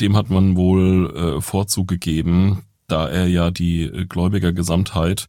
Dem 0.00 0.16
hat 0.16 0.30
man 0.30 0.56
wohl 0.56 1.14
äh, 1.16 1.40
Vorzug 1.40 1.88
gegeben, 1.88 2.62
da 2.88 3.08
er 3.08 3.26
ja 3.26 3.50
die 3.50 4.06
Gläubigergesamtheit 4.08 5.28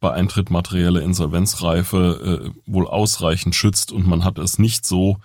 bei 0.00 0.12
Eintritt 0.12 0.50
materielle 0.50 1.00
Insolvenzreife 1.00 2.42
äh, 2.46 2.60
wohl 2.66 2.86
ausreichend 2.86 3.54
schützt 3.54 3.92
und 3.92 4.06
man 4.06 4.24
hat 4.24 4.38
es 4.38 4.58
nicht 4.58 4.86
so 4.86 5.18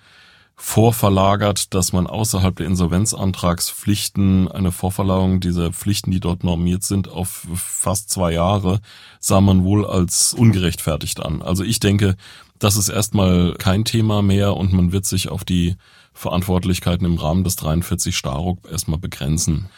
vorverlagert, 0.54 1.74
dass 1.74 1.92
man 1.92 2.06
außerhalb 2.06 2.54
der 2.54 2.66
Insolvenzantragspflichten 2.66 4.48
eine 4.48 4.70
Vorverlagerung 4.70 5.40
dieser 5.40 5.72
Pflichten, 5.72 6.10
die 6.10 6.20
dort 6.20 6.44
normiert 6.44 6.84
sind, 6.84 7.08
auf 7.08 7.46
fast 7.54 8.10
zwei 8.10 8.32
Jahre, 8.32 8.80
sah 9.18 9.40
man 9.40 9.64
wohl 9.64 9.84
als 9.84 10.34
ungerechtfertigt 10.34 11.20
an. 11.20 11.42
Also 11.42 11.64
ich 11.64 11.80
denke, 11.80 12.16
das 12.58 12.76
ist 12.76 12.90
erstmal 12.90 13.54
kein 13.54 13.84
Thema 13.84 14.22
mehr 14.22 14.56
und 14.56 14.72
man 14.72 14.92
wird 14.92 15.04
sich 15.04 15.28
auf 15.28 15.42
die 15.42 15.74
Verantwortlichkeiten 16.14 17.06
im 17.06 17.16
Rahmen 17.16 17.44
des 17.44 17.56
43 17.56 18.16
Staruk 18.16 18.68
erstmal 18.70 18.98
begrenzen 18.98 19.68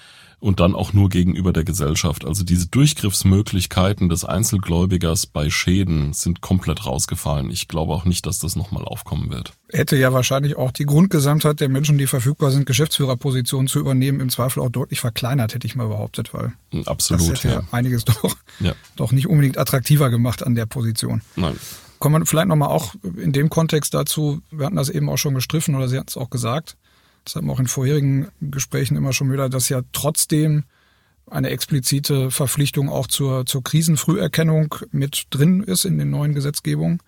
und 0.41 0.61
dann 0.61 0.75
auch 0.75 0.93
nur 0.93 1.09
gegenüber 1.09 1.55
der 1.55 1.65
Gesellschaft. 1.65 2.27
Also 2.27 2.45
diese 2.45 2.67
Durchgriffsmöglichkeiten 2.69 4.11
des 4.11 4.27
Einzelgläubigers 4.27 5.27
bei 5.27 5.49
Schäden 5.49 6.13
sind 6.13 6.43
komplett 6.43 6.85
rausgefallen. 6.85 7.51
Ich 7.51 7.67
glaube 7.67 7.95
auch 7.95 8.05
nicht, 8.05 8.27
dass 8.27 8.41
das 8.41 8.55
nochmal 8.55 8.85
aufkommen 8.85 9.31
wird. 9.31 9.55
Hätte 9.71 9.97
ja 9.97 10.13
wahrscheinlich 10.13 10.57
auch 10.57 10.71
die 10.71 10.85
Grundgesamtheit 10.85 11.61
der 11.61 11.71
Menschen, 11.71 11.97
die 11.97 12.07
verfügbar 12.07 12.51
sind, 12.51 12.67
Geschäftsführerpositionen 12.67 13.69
zu 13.69 13.79
übernehmen, 13.81 14.21
im 14.21 14.29
Zweifel 14.29 14.63
auch 14.63 14.69
deutlich 14.69 15.01
verkleinert, 15.01 15.55
hätte 15.55 15.67
ich 15.67 15.77
mal 15.77 15.89
behauptet, 15.89 16.35
weil 16.35 16.53
Absolut, 16.85 17.23
das 17.33 17.45
hätte 17.45 17.55
ja. 17.55 17.63
einiges 17.71 18.05
doch, 18.05 18.37
Ja. 18.61 18.75
doch 18.97 19.13
nicht 19.13 19.27
unbedingt 19.29 19.57
attraktiver 19.57 20.11
gemacht 20.11 20.45
an 20.47 20.55
der 20.55 20.67
Position. 20.67 21.23
Nein. 21.37 21.57
Kommen 22.05 22.21
wir 22.21 22.27
vielleicht 22.27 22.49
nochmal 22.49 22.69
auch 22.69 22.95
in 23.17 23.33
dem 23.33 23.49
Kontext 23.49 23.95
dazu, 23.95 24.43
wir 24.51 24.67
hatten 24.67 24.77
das 24.77 24.91
eben 24.91 25.09
auch 25.09 25.17
schon 25.17 25.35
gestriffen 25.35 25.75
oder 25.75 25.89
Sie 25.89 25.97
hatten 25.97 26.11
es 26.11 26.19
auch 26.19 26.29
gesagt, 26.29 26.77
das 27.25 27.35
hatten 27.35 27.47
wir 27.47 27.53
auch 27.55 27.61
in 27.61 27.67
vorherigen 27.67 28.29
Gesprächen 28.43 28.99
immer 28.99 29.15
schon 29.15 29.33
wieder, 29.33 29.49
dass 29.49 29.71
ja 29.71 29.81
trotzdem 29.93 30.65
eine 31.31 31.49
explizite 31.49 32.31
Verpflichtung 32.31 32.91
auch 32.91 33.07
zur, 33.07 33.47
zur 33.47 33.65
Krisenfrüherkennung 33.65 34.75
mit 34.93 35.29
drin 35.31 35.63
ist 35.63 35.87
in 35.87 35.97
den 35.97 36.11
neuen 36.11 36.35
Gesetzgebungen. 36.35 37.01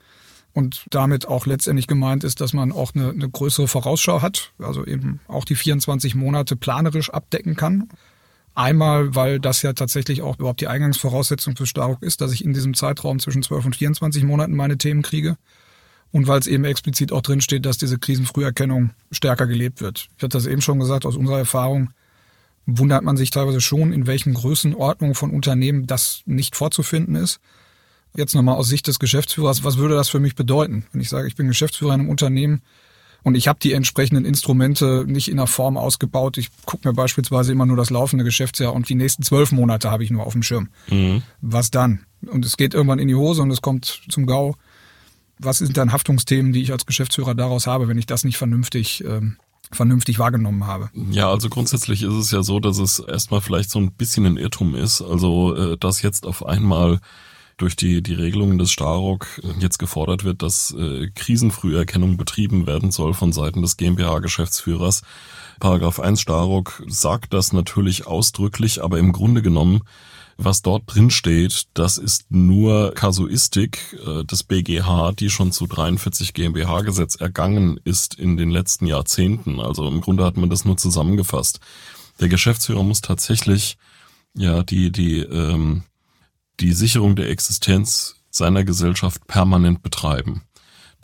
Und 0.54 0.86
damit 0.88 1.28
auch 1.28 1.44
letztendlich 1.44 1.88
gemeint 1.88 2.24
ist, 2.24 2.40
dass 2.40 2.54
man 2.54 2.72
auch 2.72 2.94
eine, 2.94 3.10
eine 3.10 3.28
größere 3.28 3.68
Vorausschau 3.68 4.22
hat, 4.22 4.54
also 4.58 4.86
eben 4.86 5.20
auch 5.28 5.44
die 5.44 5.56
24 5.56 6.14
Monate 6.14 6.56
planerisch 6.56 7.10
abdecken 7.10 7.54
kann. 7.54 7.90
Einmal, 8.56 9.14
weil 9.14 9.38
das 9.38 9.60
ja 9.60 9.74
tatsächlich 9.74 10.22
auch 10.22 10.38
überhaupt 10.38 10.62
die 10.62 10.66
Eingangsvoraussetzung 10.66 11.56
für 11.56 11.66
Staruk 11.66 12.02
ist, 12.02 12.22
dass 12.22 12.32
ich 12.32 12.42
in 12.42 12.54
diesem 12.54 12.72
Zeitraum 12.72 13.18
zwischen 13.18 13.42
12 13.42 13.66
und 13.66 13.76
24 13.76 14.24
Monaten 14.24 14.56
meine 14.56 14.78
Themen 14.78 15.02
kriege. 15.02 15.36
Und 16.10 16.26
weil 16.26 16.40
es 16.40 16.46
eben 16.46 16.64
explizit 16.64 17.12
auch 17.12 17.20
drin 17.20 17.42
steht, 17.42 17.66
dass 17.66 17.76
diese 17.76 17.98
Krisenfrüherkennung 17.98 18.92
stärker 19.10 19.46
gelebt 19.46 19.82
wird. 19.82 20.08
Ich 20.16 20.22
hatte 20.22 20.38
das 20.38 20.46
eben 20.46 20.62
schon 20.62 20.80
gesagt, 20.80 21.04
aus 21.04 21.16
unserer 21.16 21.36
Erfahrung 21.36 21.90
wundert 22.64 23.04
man 23.04 23.18
sich 23.18 23.28
teilweise 23.30 23.60
schon, 23.60 23.92
in 23.92 24.06
welchen 24.06 24.32
Größenordnungen 24.32 25.14
von 25.14 25.32
Unternehmen 25.32 25.86
das 25.86 26.22
nicht 26.24 26.56
vorzufinden 26.56 27.14
ist. 27.14 27.40
Jetzt 28.16 28.34
nochmal 28.34 28.56
aus 28.56 28.68
Sicht 28.68 28.86
des 28.86 28.98
Geschäftsführers, 28.98 29.64
was 29.64 29.76
würde 29.76 29.96
das 29.96 30.08
für 30.08 30.18
mich 30.20 30.34
bedeuten, 30.34 30.86
wenn 30.92 31.02
ich 31.02 31.10
sage, 31.10 31.28
ich 31.28 31.36
bin 31.36 31.46
Geschäftsführer 31.46 31.92
in 31.92 32.00
einem 32.00 32.08
Unternehmen 32.08 32.62
und 33.22 33.34
ich 33.34 33.48
habe 33.48 33.58
die 33.60 33.72
entsprechenden 33.72 34.24
Instrumente 34.24 35.04
nicht 35.06 35.28
in 35.28 35.36
der 35.36 35.46
Form 35.46 35.76
ausgebaut. 35.76 36.38
Ich 36.38 36.50
gucke 36.64 36.88
mir 36.88 36.94
beispielsweise 36.94 37.52
immer 37.52 37.66
nur 37.66 37.76
das 37.76 37.90
laufende 37.90 38.24
Geschäftsjahr 38.24 38.72
und 38.72 38.88
die 38.88 38.94
nächsten 38.94 39.22
zwölf 39.22 39.52
Monate 39.52 39.90
habe 39.90 40.04
ich 40.04 40.10
nur 40.10 40.24
auf 40.24 40.32
dem 40.32 40.42
Schirm. 40.42 40.68
Mhm. 40.88 41.22
Was 41.40 41.70
dann? 41.70 42.06
Und 42.26 42.44
es 42.44 42.56
geht 42.56 42.74
irgendwann 42.74 42.98
in 42.98 43.08
die 43.08 43.14
Hose 43.14 43.42
und 43.42 43.50
es 43.50 43.62
kommt 43.62 44.02
zum 44.08 44.26
GAU. 44.26 44.54
Was 45.38 45.58
sind 45.58 45.76
dann 45.76 45.92
Haftungsthemen, 45.92 46.52
die 46.52 46.62
ich 46.62 46.72
als 46.72 46.86
Geschäftsführer 46.86 47.34
daraus 47.34 47.66
habe, 47.66 47.88
wenn 47.88 47.98
ich 47.98 48.06
das 48.06 48.24
nicht 48.24 48.38
vernünftig, 48.38 49.04
ähm, 49.04 49.36
vernünftig 49.70 50.18
wahrgenommen 50.18 50.66
habe? 50.66 50.90
Ja, 51.10 51.30
also 51.30 51.50
grundsätzlich 51.50 52.02
ist 52.02 52.14
es 52.14 52.30
ja 52.30 52.42
so, 52.42 52.58
dass 52.58 52.78
es 52.78 53.00
erstmal 53.00 53.40
vielleicht 53.40 53.70
so 53.70 53.78
ein 53.78 53.92
bisschen 53.92 54.24
ein 54.24 54.36
Irrtum 54.38 54.74
ist. 54.74 55.02
Also, 55.02 55.54
äh, 55.54 55.76
dass 55.76 56.00
jetzt 56.00 56.26
auf 56.26 56.46
einmal 56.46 57.00
durch 57.56 57.76
die, 57.76 58.02
die 58.02 58.14
Regelungen 58.14 58.58
des 58.58 58.70
Starok 58.70 59.40
jetzt 59.58 59.78
gefordert 59.78 60.24
wird, 60.24 60.42
dass 60.42 60.74
äh, 60.78 61.08
Krisenfrüherkennung 61.14 62.16
betrieben 62.16 62.66
werden 62.66 62.90
soll 62.90 63.14
von 63.14 63.32
Seiten 63.32 63.62
des 63.62 63.76
GmbH-Geschäftsführers. 63.76 65.02
Paragraph 65.58 66.00
1 66.00 66.20
Starok 66.20 66.82
sagt 66.86 67.32
das 67.32 67.52
natürlich 67.52 68.06
ausdrücklich, 68.06 68.82
aber 68.82 68.98
im 68.98 69.12
Grunde 69.12 69.42
genommen 69.42 69.82
was 70.38 70.60
dort 70.60 70.82
drin 70.86 71.10
steht, 71.10 71.64
das 71.72 71.96
ist 71.96 72.30
nur 72.30 72.92
Kasuistik 72.94 73.96
äh, 74.06 74.22
des 74.24 74.42
BGH, 74.42 75.12
die 75.12 75.30
schon 75.30 75.50
zu 75.50 75.66
43 75.66 76.34
GmbH-Gesetz 76.34 77.16
ergangen 77.16 77.80
ist 77.84 78.14
in 78.14 78.36
den 78.36 78.50
letzten 78.50 78.86
Jahrzehnten. 78.86 79.60
Also 79.60 79.88
im 79.88 80.02
Grunde 80.02 80.24
hat 80.24 80.36
man 80.36 80.50
das 80.50 80.66
nur 80.66 80.76
zusammengefasst. 80.76 81.60
Der 82.20 82.28
Geschäftsführer 82.28 82.82
muss 82.82 83.00
tatsächlich 83.00 83.78
ja 84.34 84.62
die 84.62 84.92
die 84.92 85.20
ähm, 85.20 85.84
die 86.60 86.72
Sicherung 86.72 87.16
der 87.16 87.30
Existenz 87.30 88.16
seiner 88.30 88.64
Gesellschaft 88.64 89.26
permanent 89.26 89.82
betreiben. 89.82 90.42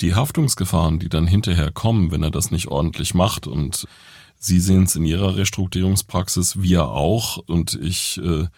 Die 0.00 0.14
Haftungsgefahren, 0.14 0.99
die 0.99 1.09
dann 1.09 1.26
hinterher 1.26 1.71
kommen, 1.71 2.11
wenn 2.11 2.23
er 2.23 2.30
das 2.30 2.50
nicht 2.50 2.68
ordentlich 2.68 3.14
macht 3.14 3.47
und 3.47 3.87
Sie 4.44 4.59
sehen 4.59 4.85
es 4.85 4.97
in 4.97 5.04
Ihrer 5.04 5.37
Restrukturierungspraxis, 5.37 6.61
wir 6.61 6.88
auch 6.88 7.37
und 7.37 7.75
ich 7.80 8.18
äh, 8.18 8.49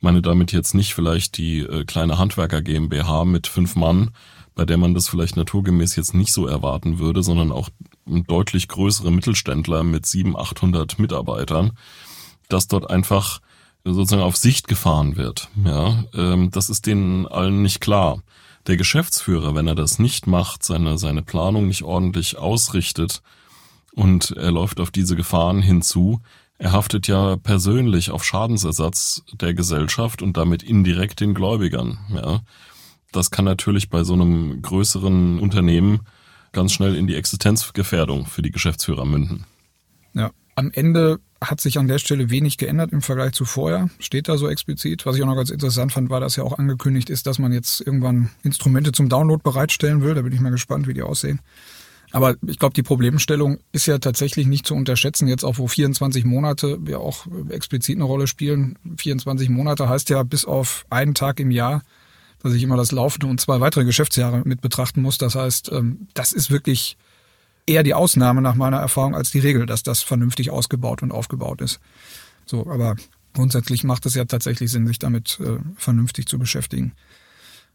meine 0.00 0.22
damit 0.22 0.52
jetzt 0.52 0.74
nicht 0.74 0.94
vielleicht 0.94 1.36
die 1.36 1.60
äh, 1.60 1.84
kleine 1.84 2.16
Handwerker 2.16 2.62
GmbH 2.62 3.26
mit 3.26 3.46
fünf 3.46 3.76
Mann, 3.76 4.12
bei 4.54 4.64
der 4.64 4.78
man 4.78 4.94
das 4.94 5.08
vielleicht 5.08 5.36
naturgemäß 5.36 5.96
jetzt 5.96 6.14
nicht 6.14 6.32
so 6.32 6.46
erwarten 6.46 6.98
würde, 6.98 7.22
sondern 7.22 7.52
auch 7.52 7.68
deutlich 8.06 8.68
größere 8.68 9.10
Mittelständler 9.10 9.82
mit 9.82 10.06
sieben, 10.06 10.34
achthundert 10.34 10.98
Mitarbeitern, 10.98 11.72
dass 12.48 12.68
dort 12.68 12.88
einfach 12.88 13.40
sozusagen 13.92 14.22
auf 14.22 14.36
Sicht 14.36 14.68
gefahren 14.68 15.16
wird. 15.16 15.48
Ja, 15.64 16.04
ähm, 16.14 16.50
das 16.50 16.70
ist 16.70 16.86
denen 16.86 17.26
allen 17.26 17.62
nicht 17.62 17.80
klar. 17.80 18.22
Der 18.66 18.76
Geschäftsführer, 18.78 19.54
wenn 19.54 19.66
er 19.66 19.74
das 19.74 19.98
nicht 19.98 20.26
macht, 20.26 20.62
seine, 20.62 20.96
seine 20.96 21.22
Planung 21.22 21.68
nicht 21.68 21.82
ordentlich 21.82 22.38
ausrichtet 22.38 23.20
und 23.92 24.30
er 24.30 24.50
läuft 24.50 24.80
auf 24.80 24.90
diese 24.90 25.16
Gefahren 25.16 25.60
hinzu, 25.60 26.20
er 26.56 26.72
haftet 26.72 27.08
ja 27.08 27.36
persönlich 27.36 28.10
auf 28.10 28.24
Schadensersatz 28.24 29.22
der 29.32 29.54
Gesellschaft 29.54 30.22
und 30.22 30.36
damit 30.36 30.62
indirekt 30.62 31.20
den 31.20 31.34
Gläubigern. 31.34 31.98
Ja. 32.14 32.40
Das 33.12 33.30
kann 33.30 33.44
natürlich 33.44 33.90
bei 33.90 34.02
so 34.02 34.14
einem 34.14 34.62
größeren 34.62 35.40
Unternehmen 35.40 36.00
ganz 36.52 36.72
schnell 36.72 36.94
in 36.94 37.06
die 37.06 37.16
Existenzgefährdung 37.16 38.26
für 38.26 38.42
die 38.42 38.52
Geschäftsführer 38.52 39.04
münden. 39.04 39.44
Ja, 40.14 40.30
am 40.54 40.70
Ende 40.72 41.18
hat 41.44 41.60
sich 41.60 41.78
an 41.78 41.88
der 41.88 41.98
Stelle 41.98 42.30
wenig 42.30 42.58
geändert 42.58 42.92
im 42.92 43.02
Vergleich 43.02 43.32
zu 43.32 43.44
vorher. 43.44 43.88
Steht 43.98 44.28
da 44.28 44.36
so 44.36 44.48
explizit. 44.48 45.06
Was 45.06 45.16
ich 45.16 45.22
auch 45.22 45.26
noch 45.26 45.36
ganz 45.36 45.50
interessant 45.50 45.92
fand, 45.92 46.10
war, 46.10 46.20
dass 46.20 46.36
ja 46.36 46.44
auch 46.44 46.58
angekündigt 46.58 47.10
ist, 47.10 47.26
dass 47.26 47.38
man 47.38 47.52
jetzt 47.52 47.80
irgendwann 47.80 48.30
Instrumente 48.42 48.92
zum 48.92 49.08
Download 49.08 49.42
bereitstellen 49.42 50.02
will. 50.02 50.14
Da 50.14 50.22
bin 50.22 50.32
ich 50.32 50.40
mal 50.40 50.50
gespannt, 50.50 50.86
wie 50.86 50.94
die 50.94 51.02
aussehen. 51.02 51.40
Aber 52.14 52.36
ich 52.46 52.60
glaube, 52.60 52.74
die 52.74 52.84
Problemstellung 52.84 53.58
ist 53.72 53.86
ja 53.86 53.98
tatsächlich 53.98 54.46
nicht 54.46 54.66
zu 54.66 54.74
unterschätzen. 54.76 55.26
Jetzt 55.26 55.44
auch, 55.44 55.58
wo 55.58 55.66
24 55.66 56.24
Monate 56.24 56.78
ja 56.86 56.98
auch 56.98 57.26
explizit 57.48 57.96
eine 57.96 58.04
Rolle 58.04 58.28
spielen. 58.28 58.78
24 58.98 59.48
Monate 59.48 59.88
heißt 59.88 60.10
ja 60.10 60.22
bis 60.22 60.44
auf 60.44 60.86
einen 60.90 61.14
Tag 61.14 61.40
im 61.40 61.50
Jahr, 61.50 61.82
dass 62.40 62.52
ich 62.52 62.62
immer 62.62 62.76
das 62.76 62.92
laufende 62.92 63.26
und 63.26 63.40
zwei 63.40 63.58
weitere 63.60 63.84
Geschäftsjahre 63.84 64.42
mit 64.44 64.60
betrachten 64.60 65.02
muss. 65.02 65.18
Das 65.18 65.34
heißt, 65.34 65.72
ähm, 65.72 66.06
das 66.14 66.32
ist 66.32 66.52
wirklich 66.52 66.96
eher 67.66 67.82
die 67.82 67.94
Ausnahme 67.94 68.42
nach 68.42 68.54
meiner 68.54 68.78
Erfahrung 68.78 69.14
als 69.14 69.30
die 69.30 69.38
Regel, 69.38 69.66
dass 69.66 69.82
das 69.82 70.02
vernünftig 70.02 70.50
ausgebaut 70.50 71.02
und 71.02 71.12
aufgebaut 71.12 71.60
ist. 71.60 71.80
So, 72.46 72.66
aber 72.68 72.96
grundsätzlich 73.32 73.84
macht 73.84 74.06
es 74.06 74.14
ja 74.14 74.24
tatsächlich 74.24 74.70
Sinn, 74.70 74.86
sich 74.86 74.98
damit 74.98 75.38
äh, 75.40 75.58
vernünftig 75.76 76.26
zu 76.26 76.38
beschäftigen. 76.38 76.92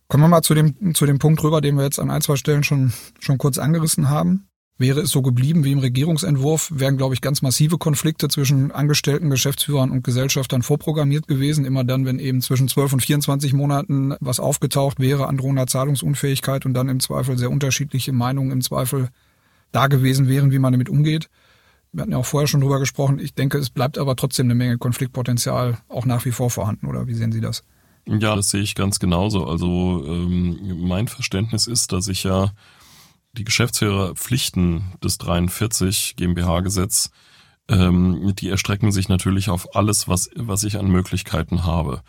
Kommen 0.07 0.23
wir 0.23 0.27
mal 0.27 0.41
zu 0.41 0.55
dem, 0.55 0.95
zu 0.95 1.05
dem 1.05 1.19
Punkt 1.19 1.43
rüber, 1.43 1.61
den 1.61 1.75
wir 1.75 1.83
jetzt 1.83 1.99
an 1.99 2.09
ein, 2.09 2.21
zwei 2.21 2.35
Stellen 2.35 2.63
schon, 2.63 2.93
schon 3.19 3.37
kurz 3.37 3.57
angerissen 3.57 4.09
haben. 4.09 4.47
Wäre 4.79 5.01
es 5.01 5.09
so 5.11 5.21
geblieben 5.21 5.65
wie 5.65 5.73
im 5.73 5.79
Regierungsentwurf, 5.79 6.71
wären, 6.73 6.95
glaube 6.95 7.13
ich, 7.13 7.19
ganz 7.19 7.41
massive 7.41 7.77
Konflikte 7.77 8.29
zwischen 8.29 8.71
Angestellten, 8.71 9.29
Geschäftsführern 9.29 9.91
und 9.91 10.05
Gesellschaftern 10.05 10.63
vorprogrammiert 10.63 11.27
gewesen. 11.27 11.65
Immer 11.65 11.83
dann, 11.83 12.05
wenn 12.05 12.17
eben 12.17 12.41
zwischen 12.41 12.69
12 12.69 12.93
und 12.93 13.01
24 13.01 13.51
Monaten 13.53 14.15
was 14.21 14.39
aufgetaucht 14.39 14.99
wäre 14.99 15.27
an 15.27 15.35
drohender 15.35 15.67
Zahlungsunfähigkeit 15.67 16.65
und 16.65 16.73
dann 16.73 16.87
im 16.87 17.01
Zweifel 17.01 17.37
sehr 17.37 17.51
unterschiedliche 17.51 18.13
Meinungen 18.13 18.51
im 18.51 18.61
Zweifel 18.61 19.09
da 19.71 19.87
gewesen 19.87 20.27
wären, 20.27 20.51
wie 20.51 20.59
man 20.59 20.73
damit 20.73 20.89
umgeht. 20.89 21.29
Wir 21.91 22.03
hatten 22.03 22.11
ja 22.11 22.17
auch 22.17 22.25
vorher 22.25 22.47
schon 22.47 22.61
drüber 22.61 22.79
gesprochen. 22.79 23.19
Ich 23.19 23.33
denke, 23.33 23.57
es 23.57 23.69
bleibt 23.69 23.97
aber 23.97 24.15
trotzdem 24.15 24.45
eine 24.45 24.55
Menge 24.55 24.77
Konfliktpotenzial 24.77 25.79
auch 25.87 26.05
nach 26.05 26.25
wie 26.25 26.31
vor 26.31 26.49
vorhanden, 26.49 26.85
oder 26.85 27.07
wie 27.07 27.15
sehen 27.15 27.31
Sie 27.31 27.41
das? 27.41 27.63
Ja, 28.05 28.35
das 28.35 28.49
sehe 28.49 28.61
ich 28.61 28.75
ganz 28.75 28.99
genauso. 28.99 29.45
Also 29.47 30.03
ähm, 30.05 30.87
mein 30.87 31.07
Verständnis 31.07 31.67
ist, 31.67 31.91
dass 31.91 32.07
ich 32.07 32.23
ja 32.23 32.51
die 33.33 33.43
Geschäftsführerpflichten 33.43 34.93
des 35.03 35.17
43 35.19 36.15
GmbH-Gesetz, 36.15 37.11
ähm, 37.67 38.33
die 38.35 38.49
erstrecken 38.49 38.91
sich 38.91 39.09
natürlich 39.09 39.49
auf 39.49 39.75
alles, 39.75 40.07
was, 40.07 40.29
was 40.35 40.63
ich 40.63 40.77
an 40.77 40.89
Möglichkeiten 40.89 41.65
habe. 41.65 42.01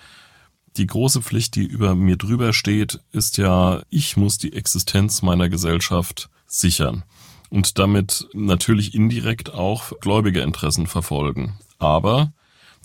Die 0.76 0.86
große 0.86 1.20
Pflicht, 1.22 1.56
die 1.56 1.64
über 1.64 1.94
mir 1.94 2.16
drüber 2.16 2.52
steht, 2.52 3.00
ist 3.12 3.36
ja, 3.38 3.82
ich 3.90 4.16
muss 4.16 4.38
die 4.38 4.52
Existenz 4.52 5.22
meiner 5.22 5.48
Gesellschaft 5.48 6.30
sichern 6.46 7.04
und 7.50 7.78
damit 7.78 8.28
natürlich 8.32 8.94
indirekt 8.94 9.52
auch 9.52 9.92
Gläubigerinteressen 10.00 10.86
verfolgen. 10.86 11.58
Aber 11.78 12.32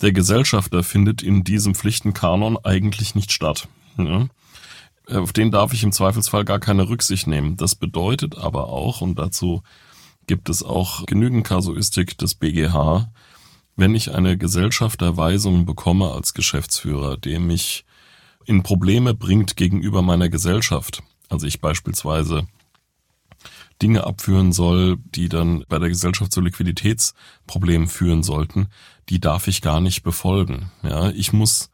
der 0.01 0.11
Gesellschafter 0.11 0.83
findet 0.83 1.21
in 1.23 1.43
diesem 1.43 1.75
Pflichtenkanon 1.75 2.57
eigentlich 2.63 3.15
nicht 3.15 3.31
statt. 3.31 3.67
Ja? 3.97 4.27
Auf 5.07 5.33
den 5.33 5.51
darf 5.51 5.71
ich 5.73 5.83
im 5.83 5.91
Zweifelsfall 5.91 6.43
gar 6.45 6.59
keine 6.59 6.89
Rücksicht 6.89 7.27
nehmen. 7.27 7.57
Das 7.57 7.75
bedeutet 7.75 8.37
aber 8.37 8.69
auch, 8.69 9.01
und 9.01 9.19
dazu 9.19 9.61
gibt 10.27 10.49
es 10.49 10.63
auch 10.63 11.05
genügend 11.05 11.45
Kasuistik 11.45 12.17
des 12.17 12.35
BGH, 12.35 13.11
wenn 13.75 13.93
ich 13.93 14.13
eine 14.13 14.37
Gesellschafterweisung 14.37 15.65
bekomme 15.65 16.11
als 16.11 16.33
Geschäftsführer, 16.33 17.17
der 17.17 17.39
mich 17.39 17.85
in 18.45 18.63
Probleme 18.63 19.13
bringt 19.13 19.55
gegenüber 19.57 20.01
meiner 20.01 20.29
Gesellschaft, 20.29 21.03
also 21.29 21.45
ich 21.45 21.61
beispielsweise 21.61 22.47
Dinge 23.81 24.05
abführen 24.05 24.53
soll, 24.53 24.97
die 24.97 25.29
dann 25.29 25.65
bei 25.67 25.79
der 25.79 25.89
Gesellschaft 25.89 26.31
zu 26.31 26.41
Liquiditätsproblemen 26.41 27.87
führen 27.87 28.23
sollten, 28.23 28.67
die 29.09 29.19
darf 29.19 29.47
ich 29.47 29.61
gar 29.61 29.81
nicht 29.81 30.03
befolgen. 30.03 30.71
Ja, 30.83 31.09
ich 31.09 31.33
muss 31.33 31.69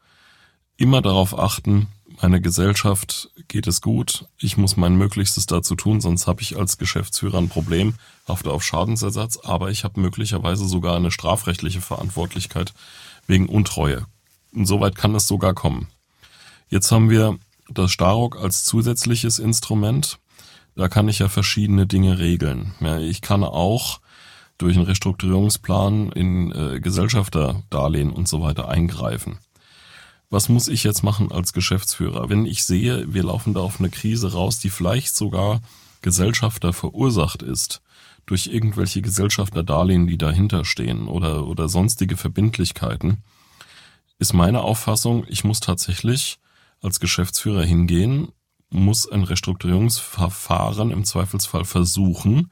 immer 0.76 1.00
darauf 1.00 1.38
achten, 1.38 1.88
meiner 2.20 2.40
Gesellschaft 2.40 3.30
geht 3.48 3.66
es 3.66 3.80
gut, 3.80 4.26
ich 4.38 4.56
muss 4.56 4.76
mein 4.76 4.96
Möglichstes 4.96 5.46
dazu 5.46 5.74
tun, 5.74 6.00
sonst 6.00 6.26
habe 6.26 6.42
ich 6.42 6.56
als 6.56 6.78
Geschäftsführer 6.78 7.38
ein 7.38 7.48
Problem, 7.48 7.94
hafte 8.26 8.50
auf 8.50 8.62
Schadensersatz, 8.62 9.38
aber 9.42 9.70
ich 9.70 9.84
habe 9.84 10.00
möglicherweise 10.00 10.66
sogar 10.66 10.96
eine 10.96 11.10
strafrechtliche 11.10 11.80
Verantwortlichkeit 11.80 12.74
wegen 13.26 13.48
Untreue. 13.48 14.06
Insoweit 14.52 14.94
kann 14.94 15.14
es 15.14 15.26
sogar 15.26 15.54
kommen. 15.54 15.88
Jetzt 16.68 16.90
haben 16.90 17.10
wir 17.10 17.38
das 17.68 17.90
Starock 17.90 18.36
als 18.36 18.64
zusätzliches 18.64 19.38
Instrument. 19.38 20.18
Da 20.74 20.88
kann 20.88 21.08
ich 21.08 21.18
ja 21.18 21.28
verschiedene 21.28 21.86
Dinge 21.86 22.18
regeln. 22.18 22.74
Ja, 22.80 22.98
ich 22.98 23.20
kann 23.20 23.44
auch 23.44 24.00
durch 24.58 24.76
einen 24.76 24.86
Restrukturierungsplan 24.86 26.12
in 26.12 26.52
äh, 26.52 26.80
Gesellschafterdarlehen 26.80 28.10
und 28.10 28.28
so 28.28 28.42
weiter 28.42 28.68
eingreifen 28.68 29.38
was 30.32 30.48
muss 30.48 30.66
ich 30.66 30.82
jetzt 30.82 31.02
machen 31.02 31.30
als 31.30 31.52
Geschäftsführer? 31.52 32.30
Wenn 32.30 32.46
ich 32.46 32.64
sehe, 32.64 33.12
wir 33.12 33.22
laufen 33.22 33.52
da 33.52 33.60
auf 33.60 33.78
eine 33.78 33.90
Krise 33.90 34.32
raus, 34.32 34.58
die 34.58 34.70
vielleicht 34.70 35.14
sogar 35.14 35.60
Gesellschafter 36.00 36.72
verursacht 36.72 37.42
ist, 37.42 37.82
durch 38.24 38.46
irgendwelche 38.46 39.02
Gesellschafterdarlehen, 39.02 40.06
die 40.06 40.16
dahinter 40.16 40.64
stehen 40.64 41.06
oder, 41.06 41.46
oder 41.46 41.68
sonstige 41.68 42.16
Verbindlichkeiten, 42.16 43.18
ist 44.18 44.32
meine 44.32 44.62
Auffassung, 44.62 45.26
ich 45.28 45.44
muss 45.44 45.60
tatsächlich 45.60 46.38
als 46.80 46.98
Geschäftsführer 46.98 47.64
hingehen, 47.64 48.28
muss 48.72 49.10
ein 49.10 49.22
Restrukturierungsverfahren 49.22 50.90
im 50.90 51.04
Zweifelsfall 51.04 51.64
versuchen, 51.64 52.50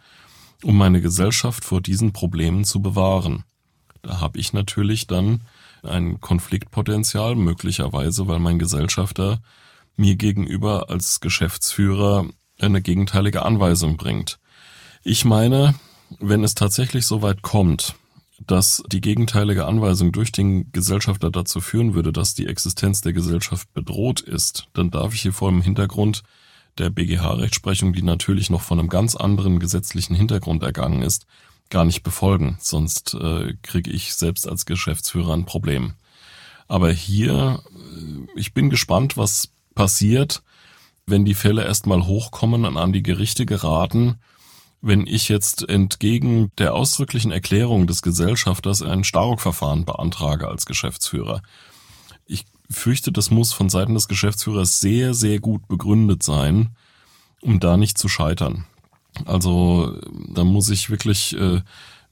um 0.63 0.77
meine 0.77 1.01
Gesellschaft 1.01 1.65
vor 1.65 1.81
diesen 1.81 2.13
Problemen 2.13 2.65
zu 2.65 2.83
bewahren. 2.83 3.45
Da 4.03 4.21
habe 4.21 4.39
ich 4.39 4.53
natürlich 4.53 5.07
dann 5.07 5.43
ein 5.83 6.21
Konfliktpotenzial, 6.21 7.35
möglicherweise, 7.37 8.29
weil 8.29 8.39
mein 8.39 8.59
Gesellschafter 8.59 9.41
mir 9.97 10.17
gegenüber 10.17 10.91
als 10.91 11.21
Geschäftsführer 11.21 12.27
eine 12.59 12.83
gegenteilige 12.83 13.43
Anweisung 13.43 13.97
bringt. 13.97 14.39
Ich 15.03 15.25
meine, 15.25 15.75
wenn 16.19 16.45
es 16.45 16.55
tatsächlich 16.55 17.07
so 17.07 17.23
weit 17.23 17.43
kommt, 17.43 17.95
dass 18.47 18.83
die 18.91 19.01
gegenteilige 19.01 19.67
Anweisung 19.67 20.13
durch 20.13 20.33
den 20.33 20.73
Gesellschafter 20.73 21.31
dazu 21.31 21.61
führen 21.61 21.95
würde, 21.95 22.13
dass 22.13 22.35
die 22.35 22.47
Existenz 22.47 23.03
der 23.03 23.13
Gesellschaft 23.13 23.73
bedroht 23.75 24.21
ist, 24.21 24.69
dann 24.73 24.91
darf 24.91 25.15
ich 25.15 25.23
hier 25.23 25.33
vor 25.33 25.51
dem 25.51 25.63
Hintergrund 25.63 26.23
der 26.79 26.91
BGH-Rechtsprechung, 26.91 27.93
die 27.93 28.03
natürlich 28.03 28.49
noch 28.49 28.63
von 28.63 28.79
einem 28.79 28.89
ganz 28.89 29.15
anderen 29.15 29.59
gesetzlichen 29.59 30.15
Hintergrund 30.15 30.63
ergangen 30.63 31.03
ist, 31.03 31.27
gar 31.69 31.85
nicht 31.85 32.03
befolgen, 32.03 32.57
sonst 32.61 33.15
äh, 33.15 33.55
kriege 33.63 33.91
ich 33.91 34.15
selbst 34.15 34.49
als 34.49 34.67
Geschäftsführer 34.67 35.35
ein 35.35 35.45
Problem. 35.45 35.95
Aber 36.67 36.91
hier, 36.91 37.63
äh, 37.75 38.39
ich 38.39 38.55
bin 38.55 38.71
gespannt, 38.71 39.17
was 39.17 39.51
passiert, 39.75 40.43
wenn 41.07 41.25
die 41.25 41.35
Fälle 41.35 41.65
erstmal 41.65 42.07
hochkommen 42.07 42.65
und 42.65 42.77
an 42.77 42.93
die 42.93 43.03
Gerichte 43.03 43.45
geraten, 43.45 44.19
wenn 44.83 45.07
ich 45.07 45.29
jetzt 45.29 45.69
entgegen 45.69 46.51
der 46.59 46.75
ausdrücklichen 46.75 47.33
Erklärung 47.33 47.87
des 47.87 48.03
Gesellschafters 48.03 48.83
ein 48.83 49.05
Staruk-Verfahren 49.05 49.85
beantrage 49.85 50.49
als 50.49 50.65
Geschäftsführer. 50.67 51.43
Ich 52.27 52.45
fürchte, 52.71 53.13
das 53.13 53.31
muss 53.31 53.53
von 53.53 53.69
Seiten 53.69 53.95
des 53.95 54.09
Geschäftsführers 54.09 54.81
sehr, 54.81 55.13
sehr 55.13 55.41
gut 55.41 55.69
begründet 55.69 56.23
sein, 56.23 56.71
um 57.43 57.61
da 57.61 57.77
nicht 57.77 57.99
zu 57.99 58.09
scheitern. 58.09 58.65
Also 59.27 59.99
da 60.33 60.45
muss 60.45 60.71
ich 60.71 60.89
wirklich 60.89 61.37
äh, 61.37 61.61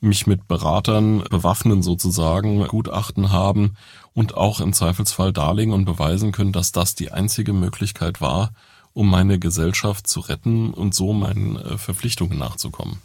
mich 0.01 0.27
mit 0.27 0.47
Beratern 0.47 1.25
bewaffnen 1.31 1.83
sozusagen, 1.83 2.67
Gutachten 2.67 3.33
haben 3.33 3.75
und 4.15 4.37
auch 4.37 4.61
im 4.61 4.73
Zweifelsfall 4.73 5.33
darlegen 5.33 5.73
und 5.73 5.85
beweisen 5.85 6.33
können, 6.33 6.53
dass 6.53 6.73
das 6.73 6.95
die 6.95 7.13
einzige 7.13 7.53
Möglichkeit 7.53 8.21
war, 8.21 8.53
um 8.99 9.09
meine 9.09 9.39
Gesellschaft 9.39 10.09
zu 10.09 10.19
retten 10.19 10.75
und 10.75 10.93
so 10.93 11.13
meinen 11.13 11.55
äh, 11.55 11.79
Verpflichtungen 11.79 12.37
nachzukommen. 12.37 12.99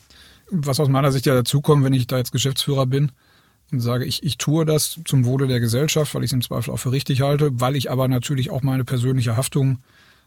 Was 0.50 0.80
aus 0.80 0.90
meiner 0.90 1.12
Sicht 1.12 1.28
ja 1.28 1.36
dazukommt, 1.36 1.84
wenn 1.84 1.94
ich 1.94 2.08
da 2.08 2.18
jetzt 2.18 2.32
Geschäftsführer 2.32 2.88
bin 2.88 3.12
und 3.72 3.80
sage, 3.80 4.04
ich, 4.04 4.24
ich 4.24 4.40
tue 4.40 4.66
das 4.66 5.00
zum 5.06 5.24
Wohle 5.24 5.46
der 5.46 5.60
Gesellschaft, 5.60 6.16
weil 6.16 6.24
ich 6.24 6.30
es 6.30 6.34
im 6.34 6.42
Zweifel 6.42 6.74
auch 6.74 6.78
für 6.78 6.92
richtig 6.92 7.22
halte, 7.22 7.52
weil 7.62 7.76
ich 7.76 7.92
aber 7.92 8.08
natürlich 8.08 8.50
auch 8.50 8.64
meine 8.64 8.86
persönliche 8.86 9.38
Haftung 9.38 9.84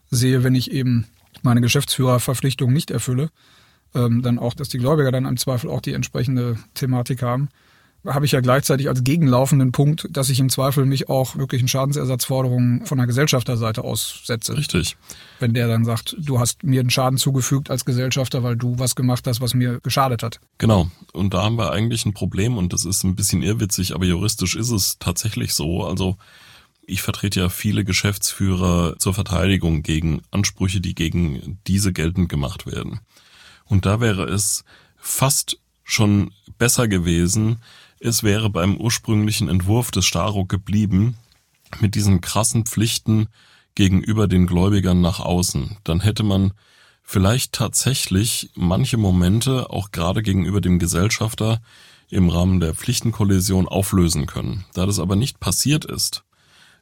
sehe, 0.09 0.44
wenn 0.44 0.55
ich 0.55 0.70
eben 0.70 1.09
meine 1.42 1.61
Geschäftsführerverpflichtung 1.62 2.72
nicht 2.72 2.92
erfülle, 2.92 3.31
ähm, 3.92 4.22
dann 4.22 4.38
auch, 4.38 4.55
dass 4.55 4.68
die 4.68 4.79
Gläubiger 4.79 5.11
dann 5.11 5.26
im 5.26 5.37
Zweifel 5.37 5.68
auch 5.68 5.81
die 5.81 5.94
entsprechende 5.94 6.59
Thematik 6.74 7.22
haben, 7.22 7.48
habe 8.07 8.25
ich 8.25 8.33
ja 8.33 8.40
gleichzeitig 8.40 8.88
als 8.88 9.05
gegenlaufenden 9.05 9.73
Punkt, 9.73 10.09
dass 10.11 10.31
ich 10.31 10.40
im 10.40 10.49
Zweifel 10.49 10.85
mich 10.87 11.09
auch 11.09 11.37
wirklichen 11.37 11.69
Schadensersatzforderungen 11.69 12.87
von 12.87 12.99
der 12.99 13.07
Gesellschafterseite 13.07 13.83
aussetze. 13.83 14.57
Richtig. 14.57 14.97
Wenn 15.40 15.55
der 15.55 15.69
dann 15.69 15.85
sagt, 15.85 16.16
du 16.19 16.38
hast 16.38 16.62
mir 16.62 16.81
einen 16.81 16.90
Schaden 16.90 17.19
zugefügt 17.19 17.71
als 17.71 17.85
Gesellschafter, 17.85 18.42
weil 18.42 18.57
du 18.57 18.79
was 18.79 18.95
gemacht 18.95 19.27
hast, 19.27 19.40
was 19.40 19.55
mir 19.55 19.81
geschadet 19.81 20.23
hat. 20.23 20.40
Genau. 20.59 20.90
Und 21.12 21.35
da 21.35 21.42
haben 21.42 21.57
wir 21.57 21.73
eigentlich 21.73 22.07
ein 22.07 22.14
Problem 22.14 22.57
und 22.57 22.73
das 22.73 22.85
ist 22.85 23.05
ein 23.05 23.16
bisschen 23.16 23.42
irrwitzig, 23.42 23.95
aber 23.95 24.05
juristisch 24.05 24.57
ist 24.57 24.71
es 24.71 24.99
tatsächlich 24.99 25.55
so. 25.55 25.85
Also 25.85 26.16
ich 26.87 27.03
vertrete 27.03 27.40
ja 27.40 27.49
viele 27.49 27.85
Geschäftsführer 27.85 28.97
zur 28.99 29.12
Verteidigung 29.12 29.83
gegen 29.83 30.23
Ansprüche, 30.31 30.81
die 30.81 30.95
gegen 30.95 31.59
diese 31.66 31.92
geltend 31.92 32.29
gemacht 32.29 32.66
werden. 32.66 33.01
Und 33.64 33.87
da 33.87 34.01
wäre 34.01 34.25
es 34.25 34.64
fast 34.97 35.59
schon 35.83 36.33
besser 36.59 36.88
gewesen, 36.88 37.59
es 38.00 38.22
wäre 38.22 38.50
beim 38.50 38.76
ursprünglichen 38.76 39.48
Entwurf 39.48 39.90
des 39.90 40.04
Starock 40.04 40.48
geblieben, 40.48 41.16
mit 41.80 41.94
diesen 41.94 42.20
krassen 42.20 42.64
Pflichten 42.64 43.28
gegenüber 43.74 44.28
den 44.28 44.46
Gläubigern 44.46 45.00
nach 45.00 45.20
außen. 45.20 45.76
Dann 45.85 46.00
hätte 46.00 46.22
man 46.22 46.52
vielleicht 47.02 47.52
tatsächlich 47.52 48.50
manche 48.54 48.96
Momente 48.96 49.70
auch 49.70 49.92
gerade 49.92 50.22
gegenüber 50.22 50.61
dem 50.61 50.78
Gesellschafter 50.78 51.61
im 52.09 52.28
Rahmen 52.28 52.61
der 52.61 52.74
Pflichtenkollision 52.74 53.68
auflösen 53.68 54.26
können. 54.26 54.64
Da 54.74 54.87
das 54.87 54.98
aber 54.98 55.16
nicht 55.16 55.40
passiert 55.40 55.85
ist, 55.85 56.24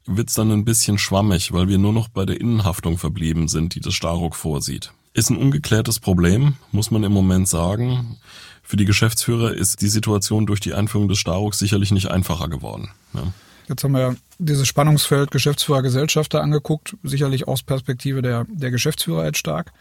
wird's 0.07 0.35
dann 0.35 0.51
ein 0.51 0.65
bisschen 0.65 0.99
schwammig, 0.99 1.53
weil 1.53 1.69
wir 1.69 1.79
nur 1.79 1.93
noch 1.93 2.09
bei 2.09 2.27
der 2.27 2.41
Innenhaftung 2.41 2.99
verblieben 2.99 3.49
sind, 3.49 3.75
die 3.75 3.81
das 3.81 3.95
Starock 3.95 4.35
vorsieht. 4.37 4.93
Ist 5.17 5.31
ein 5.31 5.37
ungeklärtes 5.37 6.01
Problem, 6.01 6.55
muss 6.73 6.91
man 6.91 7.05
im 7.05 7.13
Moment 7.13 7.49
sagen. 7.49 8.19
Für 8.65 8.77
die 8.77 8.85
Geschäftsführer 8.85 9.55
ist 9.55 9.81
die 9.81 9.89
Situation 9.89 10.45
durch 10.45 10.59
die 10.59 10.75
Einführung 10.75 11.07
des 11.07 11.19
Staroks 11.19 11.61
sicherlich 11.61 11.93
nicht 11.93 12.11
einfacher 12.11 12.49
geworden. 12.49 12.89
Ja. 13.13 13.33
Jetzt 13.69 13.85
haben 13.85 13.93
wir 13.93 14.17
dieses 14.39 14.67
Spannungsfeld 14.67 15.31
Geschäftsführer-Gesellschafter 15.31 16.43
angeguckt, 16.43 16.97
sicherlich 17.05 17.47
aus 17.47 17.63
Perspektive 17.63 18.23
der, 18.23 18.45
der 18.49 18.73
Geschäftsführer 18.73 19.25
jetzt 19.25 19.39
stark. 19.39 19.73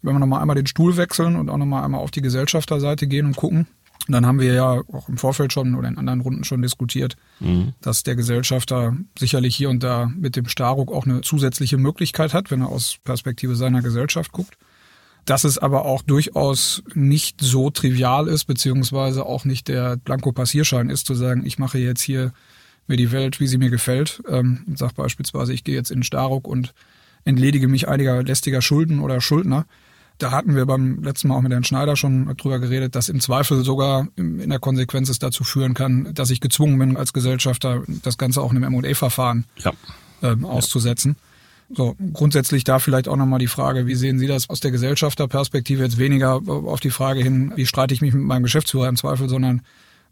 Wenn 0.00 0.14
wir 0.14 0.18
nochmal 0.18 0.40
einmal 0.40 0.56
den 0.56 0.66
Stuhl 0.66 0.96
wechseln 0.96 1.36
und 1.36 1.50
auch 1.50 1.58
nochmal 1.58 1.84
einmal 1.84 2.00
auf 2.00 2.10
die 2.10 2.22
Gesellschafterseite 2.22 3.06
gehen 3.06 3.26
und 3.26 3.36
gucken, 3.36 3.66
dann 4.08 4.24
haben 4.24 4.40
wir 4.40 4.54
ja 4.54 4.80
auch 4.92 5.10
im 5.10 5.18
Vorfeld 5.18 5.52
schon 5.52 5.74
oder 5.74 5.88
in 5.88 5.98
anderen 5.98 6.22
Runden 6.22 6.44
schon 6.44 6.62
diskutiert, 6.62 7.16
mhm. 7.38 7.74
dass 7.82 8.02
der 8.02 8.16
Gesellschafter 8.16 8.96
sicherlich 9.18 9.54
hier 9.54 9.68
und 9.68 9.82
da 9.82 10.10
mit 10.16 10.36
dem 10.36 10.48
Staruk 10.48 10.90
auch 10.90 11.04
eine 11.04 11.20
zusätzliche 11.20 11.76
Möglichkeit 11.76 12.32
hat, 12.32 12.50
wenn 12.50 12.62
er 12.62 12.70
aus 12.70 12.96
Perspektive 13.04 13.54
seiner 13.56 13.82
Gesellschaft 13.82 14.32
guckt 14.32 14.56
dass 15.24 15.44
es 15.44 15.58
aber 15.58 15.84
auch 15.84 16.02
durchaus 16.02 16.82
nicht 16.94 17.40
so 17.40 17.70
trivial 17.70 18.28
ist, 18.28 18.44
beziehungsweise 18.44 19.26
auch 19.26 19.44
nicht 19.44 19.68
der 19.68 19.96
Blanko-Passierschein 19.96 20.90
ist, 20.90 21.06
zu 21.06 21.14
sagen, 21.14 21.44
ich 21.44 21.58
mache 21.58 21.78
jetzt 21.78 22.02
hier 22.02 22.32
mir 22.86 22.96
die 22.96 23.12
Welt, 23.12 23.40
wie 23.40 23.46
sie 23.46 23.58
mir 23.58 23.70
gefällt. 23.70 24.22
Ähm, 24.28 24.64
sag 24.74 24.94
beispielsweise, 24.94 25.52
ich 25.52 25.64
gehe 25.64 25.76
jetzt 25.76 25.90
in 25.90 26.02
Staruk 26.02 26.46
und 26.46 26.74
entledige 27.24 27.68
mich 27.68 27.88
einiger 27.88 28.22
lästiger 28.22 28.62
Schulden 28.62 29.00
oder 29.00 29.20
Schuldner. 29.20 29.66
Da 30.18 30.32
hatten 30.32 30.54
wir 30.54 30.66
beim 30.66 31.02
letzten 31.02 31.28
Mal 31.28 31.36
auch 31.36 31.40
mit 31.40 31.52
Herrn 31.52 31.64
Schneider 31.64 31.96
schon 31.96 32.36
drüber 32.36 32.58
geredet, 32.58 32.94
dass 32.94 33.08
im 33.08 33.20
Zweifel 33.20 33.64
sogar 33.64 34.08
in 34.16 34.50
der 34.50 34.58
Konsequenz 34.58 35.08
es 35.08 35.18
dazu 35.18 35.44
führen 35.44 35.72
kann, 35.72 36.12
dass 36.12 36.28
ich 36.30 36.40
gezwungen 36.40 36.78
bin, 36.78 36.96
als 36.98 37.14
Gesellschafter 37.14 37.84
das 38.02 38.18
Ganze 38.18 38.42
auch 38.42 38.52
in 38.52 38.62
einem 38.62 38.74
M&A-Verfahren 38.74 39.46
ja. 39.56 39.72
ähm, 40.22 40.44
auszusetzen. 40.44 41.16
Ja. 41.18 41.29
So, 41.72 41.94
grundsätzlich 42.12 42.64
da 42.64 42.80
vielleicht 42.80 43.06
auch 43.06 43.16
nochmal 43.16 43.38
die 43.38 43.46
Frage, 43.46 43.86
wie 43.86 43.94
sehen 43.94 44.18
Sie 44.18 44.26
das 44.26 44.50
aus 44.50 44.58
der 44.60 44.72
Gesellschafterperspektive 44.72 45.84
jetzt 45.84 45.98
weniger 45.98 46.40
auf 46.46 46.80
die 46.80 46.90
Frage 46.90 47.22
hin, 47.22 47.52
wie 47.54 47.66
streite 47.66 47.94
ich 47.94 48.00
mich 48.00 48.12
mit 48.12 48.24
meinem 48.24 48.42
Geschäftsführer 48.42 48.88
im 48.88 48.96
Zweifel, 48.96 49.28
sondern 49.28 49.62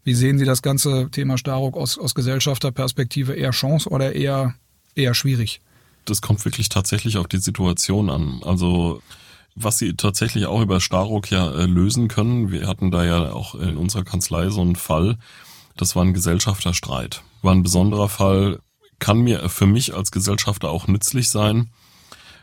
Wie 0.03 0.13
sehen 0.13 0.39
Sie 0.39 0.45
das 0.45 0.61
ganze 0.61 1.09
Thema 1.11 1.37
Staruk 1.37 1.75
aus, 1.75 1.97
aus 1.97 2.15
Gesellschafterperspektive? 2.15 3.33
Eher 3.33 3.51
Chance 3.51 3.89
oder 3.89 4.15
eher, 4.15 4.55
eher 4.95 5.13
schwierig? 5.13 5.61
Das 6.05 6.21
kommt 6.21 6.43
wirklich 6.45 6.69
tatsächlich 6.69 7.17
auf 7.17 7.27
die 7.27 7.37
Situation 7.37 8.09
an. 8.09 8.41
Also 8.43 9.01
was 9.55 9.77
sie 9.77 9.95
tatsächlich 9.95 10.45
auch 10.45 10.61
über 10.61 10.79
Staruk 10.79 11.29
ja 11.29 11.51
äh, 11.51 11.65
lösen 11.65 12.07
können, 12.07 12.51
wir 12.51 12.67
hatten 12.67 12.91
da 12.91 13.03
ja 13.03 13.33
auch 13.33 13.55
in 13.55 13.75
unserer 13.75 14.05
Kanzlei 14.05 14.49
so 14.49 14.61
einen 14.61 14.77
Fall, 14.77 15.17
das 15.75 15.95
war 15.95 16.03
ein 16.03 16.13
Gesellschafterstreit. 16.13 17.23
War 17.41 17.53
ein 17.53 17.63
besonderer 17.63 18.09
Fall, 18.09 18.59
kann 18.99 19.19
mir 19.19 19.49
für 19.49 19.65
mich 19.65 19.95
als 19.95 20.11
Gesellschafter 20.11 20.69
auch 20.69 20.87
nützlich 20.87 21.29
sein. 21.29 21.69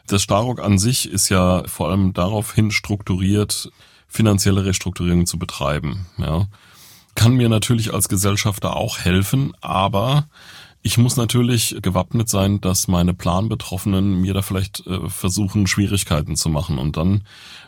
Das 0.07 0.23
Staruk 0.23 0.61
an 0.61 0.79
sich 0.79 1.11
ist 1.11 1.29
ja 1.29 1.65
vor 1.67 1.89
allem 1.89 2.13
daraufhin 2.13 2.71
strukturiert, 2.71 3.71
finanzielle 4.09 4.65
Restrukturierung 4.65 5.27
zu 5.27 5.39
betreiben. 5.39 6.07
Ja. 6.19 6.47
Kann 7.15 7.35
mir 7.35 7.49
natürlich 7.49 7.93
als 7.93 8.09
Gesellschafter 8.09 8.77
auch 8.77 8.99
helfen, 8.99 9.53
aber 9.61 10.29
ich 10.83 10.99
muss 10.99 11.17
natürlich 11.17 11.77
gewappnet 11.83 12.29
sein, 12.29 12.61
dass 12.61 12.87
meine 12.87 13.13
Planbetroffenen 13.13 14.21
mir 14.21 14.35
da 14.35 14.43
vielleicht 14.43 14.87
äh, 14.87 15.09
versuchen, 15.09 15.67
Schwierigkeiten 15.67 16.37
zu 16.37 16.49
machen. 16.49 16.79
Und 16.79 16.97
dann 16.97 17.23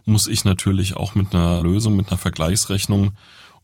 muss 0.05 0.29
ich 0.29 0.45
natürlich 0.45 0.97
auch 0.97 1.17
mit 1.17 1.35
einer 1.35 1.61
Lösung, 1.61 1.97
mit 1.97 2.09
einer 2.09 2.19
Vergleichsrechnung 2.19 3.13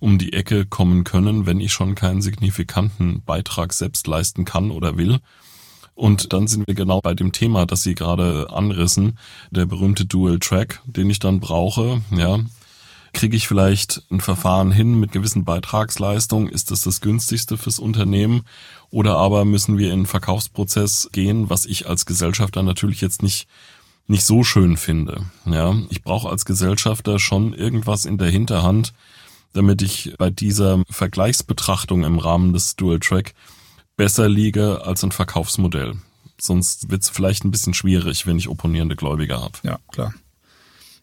um 0.04 0.18
die 0.18 0.34
Ecke 0.34 0.66
kommen 0.66 1.02
können, 1.02 1.46
wenn 1.46 1.60
ich 1.60 1.72
schon 1.72 1.94
keinen 1.94 2.20
signifikanten 2.20 3.22
Beitrag 3.24 3.72
selbst 3.72 4.06
leisten 4.06 4.44
kann 4.44 4.70
oder 4.70 4.98
will. 4.98 5.18
Und 5.94 6.34
dann 6.34 6.46
sind 6.46 6.68
wir 6.68 6.74
genau 6.74 7.00
bei 7.00 7.14
dem 7.14 7.32
Thema, 7.32 7.64
das 7.64 7.84
Sie 7.84 7.94
gerade 7.94 8.50
anrissen, 8.50 9.18
der 9.50 9.64
berühmte 9.64 10.04
Dual 10.04 10.38
Track, 10.40 10.82
den 10.84 11.08
ich 11.08 11.20
dann 11.20 11.40
brauche, 11.40 12.02
ja. 12.10 12.38
Kriege 13.14 13.34
ich 13.34 13.48
vielleicht 13.48 14.02
ein 14.10 14.20
Verfahren 14.20 14.72
hin 14.72 15.00
mit 15.00 15.12
gewissen 15.12 15.44
Beitragsleistungen? 15.44 16.50
Ist 16.50 16.70
das 16.70 16.82
das 16.82 17.00
günstigste 17.00 17.56
fürs 17.56 17.78
Unternehmen? 17.78 18.42
Oder 18.90 19.16
aber 19.16 19.46
müssen 19.46 19.78
wir 19.78 19.86
in 19.86 20.00
einen 20.00 20.06
Verkaufsprozess 20.06 21.08
gehen, 21.12 21.48
was 21.48 21.64
ich 21.64 21.88
als 21.88 22.04
Gesellschafter 22.04 22.62
natürlich 22.62 23.00
jetzt 23.00 23.22
nicht 23.22 23.48
nicht 24.06 24.24
so 24.24 24.44
schön 24.44 24.76
finde. 24.76 25.24
Ja, 25.46 25.74
ich 25.88 26.02
brauche 26.02 26.28
als 26.28 26.44
Gesellschafter 26.44 27.18
schon 27.18 27.54
irgendwas 27.54 28.04
in 28.04 28.18
der 28.18 28.28
Hinterhand, 28.28 28.92
damit 29.54 29.80
ich 29.80 30.14
bei 30.18 30.30
dieser 30.30 30.82
Vergleichsbetrachtung 30.90 32.04
im 32.04 32.18
Rahmen 32.18 32.52
des 32.52 32.76
Dual 32.76 33.00
Track 33.00 33.32
besser 33.96 34.28
liege 34.28 34.84
als 34.84 35.02
ein 35.02 35.12
Verkaufsmodell. 35.12 35.94
Sonst 36.38 36.90
wird 36.90 37.02
es 37.02 37.08
vielleicht 37.08 37.44
ein 37.44 37.50
bisschen 37.50 37.74
schwierig, 37.74 38.26
wenn 38.26 38.36
ich 38.36 38.48
opponierende 38.48 38.96
Gläubiger 38.96 39.40
habe. 39.40 39.54
Ja, 39.62 39.78
klar. 39.92 40.12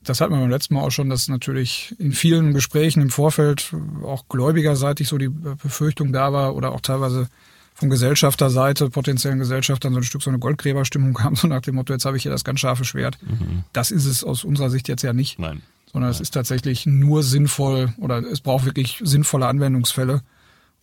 Das 0.04 0.20
hatten 0.20 0.34
wir 0.34 0.40
beim 0.40 0.50
letzten 0.50 0.74
Mal 0.74 0.82
auch 0.82 0.92
schon, 0.92 1.10
dass 1.10 1.28
natürlich 1.28 1.96
in 2.00 2.12
vielen 2.12 2.54
Gesprächen 2.54 3.02
im 3.02 3.10
Vorfeld 3.10 3.74
auch 4.04 4.28
gläubigerseitig 4.30 5.08
so 5.08 5.18
die 5.18 5.30
Befürchtung 5.30 6.12
da 6.12 6.34
war 6.34 6.56
oder 6.56 6.72
auch 6.72 6.82
teilweise 6.82 7.30
von 7.76 7.90
Gesellschafterseite, 7.90 8.90
potenziellen 8.90 9.40
Gesellschaftern 9.40 9.94
so 9.94 10.00
ein 10.00 10.04
Stück 10.04 10.22
so 10.22 10.30
eine 10.30 10.40
Goldgräberstimmung 10.40 11.14
kam, 11.14 11.36
so 11.36 11.48
nach 11.48 11.62
dem 11.62 11.76
Motto, 11.76 11.94
jetzt 11.94 12.06
habe 12.06 12.18
ich 12.18 12.24
hier 12.24 12.32
das 12.32 12.44
ganz 12.44 12.60
scharfe 12.60 12.84
Schwert. 12.84 13.18
Mhm. 13.22 13.64
Das 13.74 13.92
ist 13.92 14.06
es 14.06 14.24
aus 14.24 14.44
unserer 14.44 14.70
Sicht 14.70 14.88
jetzt 14.88 15.04
ja 15.04 15.14
nicht. 15.14 15.40
Nein. 15.40 15.62
Sondern 15.92 16.12
es 16.12 16.22
ist 16.22 16.34
tatsächlich 16.34 16.86
nur 16.86 17.24
sinnvoll 17.24 17.94
oder 17.98 18.20
es 18.20 18.42
braucht 18.42 18.66
wirklich 18.66 19.02
sinnvolle 19.04 19.48
Anwendungsfälle. 19.48 20.22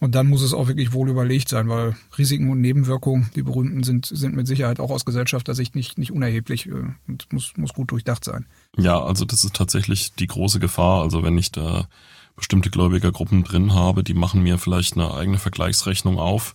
Und 0.00 0.14
dann 0.14 0.28
muss 0.28 0.42
es 0.42 0.54
auch 0.54 0.68
wirklich 0.68 0.92
wohl 0.92 1.08
überlegt 1.08 1.48
sein, 1.48 1.68
weil 1.68 1.96
Risiken 2.16 2.50
und 2.50 2.60
Nebenwirkungen, 2.60 3.30
die 3.34 3.42
berühmten, 3.42 3.82
sind, 3.82 4.06
sind 4.06 4.36
mit 4.36 4.46
Sicherheit 4.46 4.78
auch 4.78 4.90
aus 4.90 5.04
Gesellschaftersicht 5.04 5.74
nicht, 5.74 5.98
nicht 5.98 6.12
unerheblich 6.12 6.66
äh, 6.66 6.94
und 7.08 7.32
muss, 7.32 7.56
muss 7.56 7.74
gut 7.74 7.90
durchdacht 7.90 8.24
sein. 8.24 8.46
Ja, 8.76 9.02
also 9.02 9.24
das 9.24 9.42
ist 9.42 9.56
tatsächlich 9.56 10.14
die 10.14 10.28
große 10.28 10.60
Gefahr. 10.60 11.02
Also 11.02 11.24
wenn 11.24 11.36
ich 11.36 11.50
da 11.50 11.88
bestimmte 12.36 12.70
Gläubigergruppen 12.70 13.42
drin 13.42 13.74
habe, 13.74 14.04
die 14.04 14.14
machen 14.14 14.42
mir 14.42 14.58
vielleicht 14.58 14.94
eine 14.94 15.12
eigene 15.12 15.38
Vergleichsrechnung 15.38 16.18
auf 16.18 16.54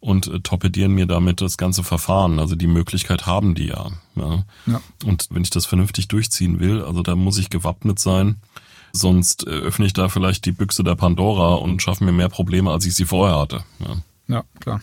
und 0.00 0.26
äh, 0.28 0.40
torpedieren 0.40 0.92
mir 0.92 1.06
damit 1.06 1.40
das 1.40 1.56
ganze 1.56 1.82
Verfahren. 1.82 2.38
Also 2.38 2.54
die 2.54 2.66
Möglichkeit 2.66 3.26
haben 3.26 3.54
die 3.54 3.66
ja, 3.66 3.90
ja. 4.16 4.44
ja. 4.66 4.80
Und 5.04 5.28
wenn 5.30 5.42
ich 5.42 5.50
das 5.50 5.66
vernünftig 5.66 6.08
durchziehen 6.08 6.60
will, 6.60 6.82
also 6.82 7.02
da 7.02 7.16
muss 7.16 7.38
ich 7.38 7.50
gewappnet 7.50 7.98
sein 7.98 8.36
Sonst 8.92 9.46
äh, 9.46 9.50
öffne 9.50 9.86
ich 9.86 9.92
da 9.92 10.08
vielleicht 10.08 10.44
die 10.44 10.52
Büchse 10.52 10.82
der 10.82 10.94
Pandora 10.94 11.54
und 11.54 11.82
schaffe 11.82 12.04
mir 12.04 12.12
mehr 12.12 12.28
Probleme, 12.28 12.70
als 12.70 12.86
ich 12.86 12.94
sie 12.94 13.04
vorher 13.04 13.38
hatte. 13.38 13.64
Ja, 13.80 13.96
ja 14.28 14.44
klar. 14.60 14.80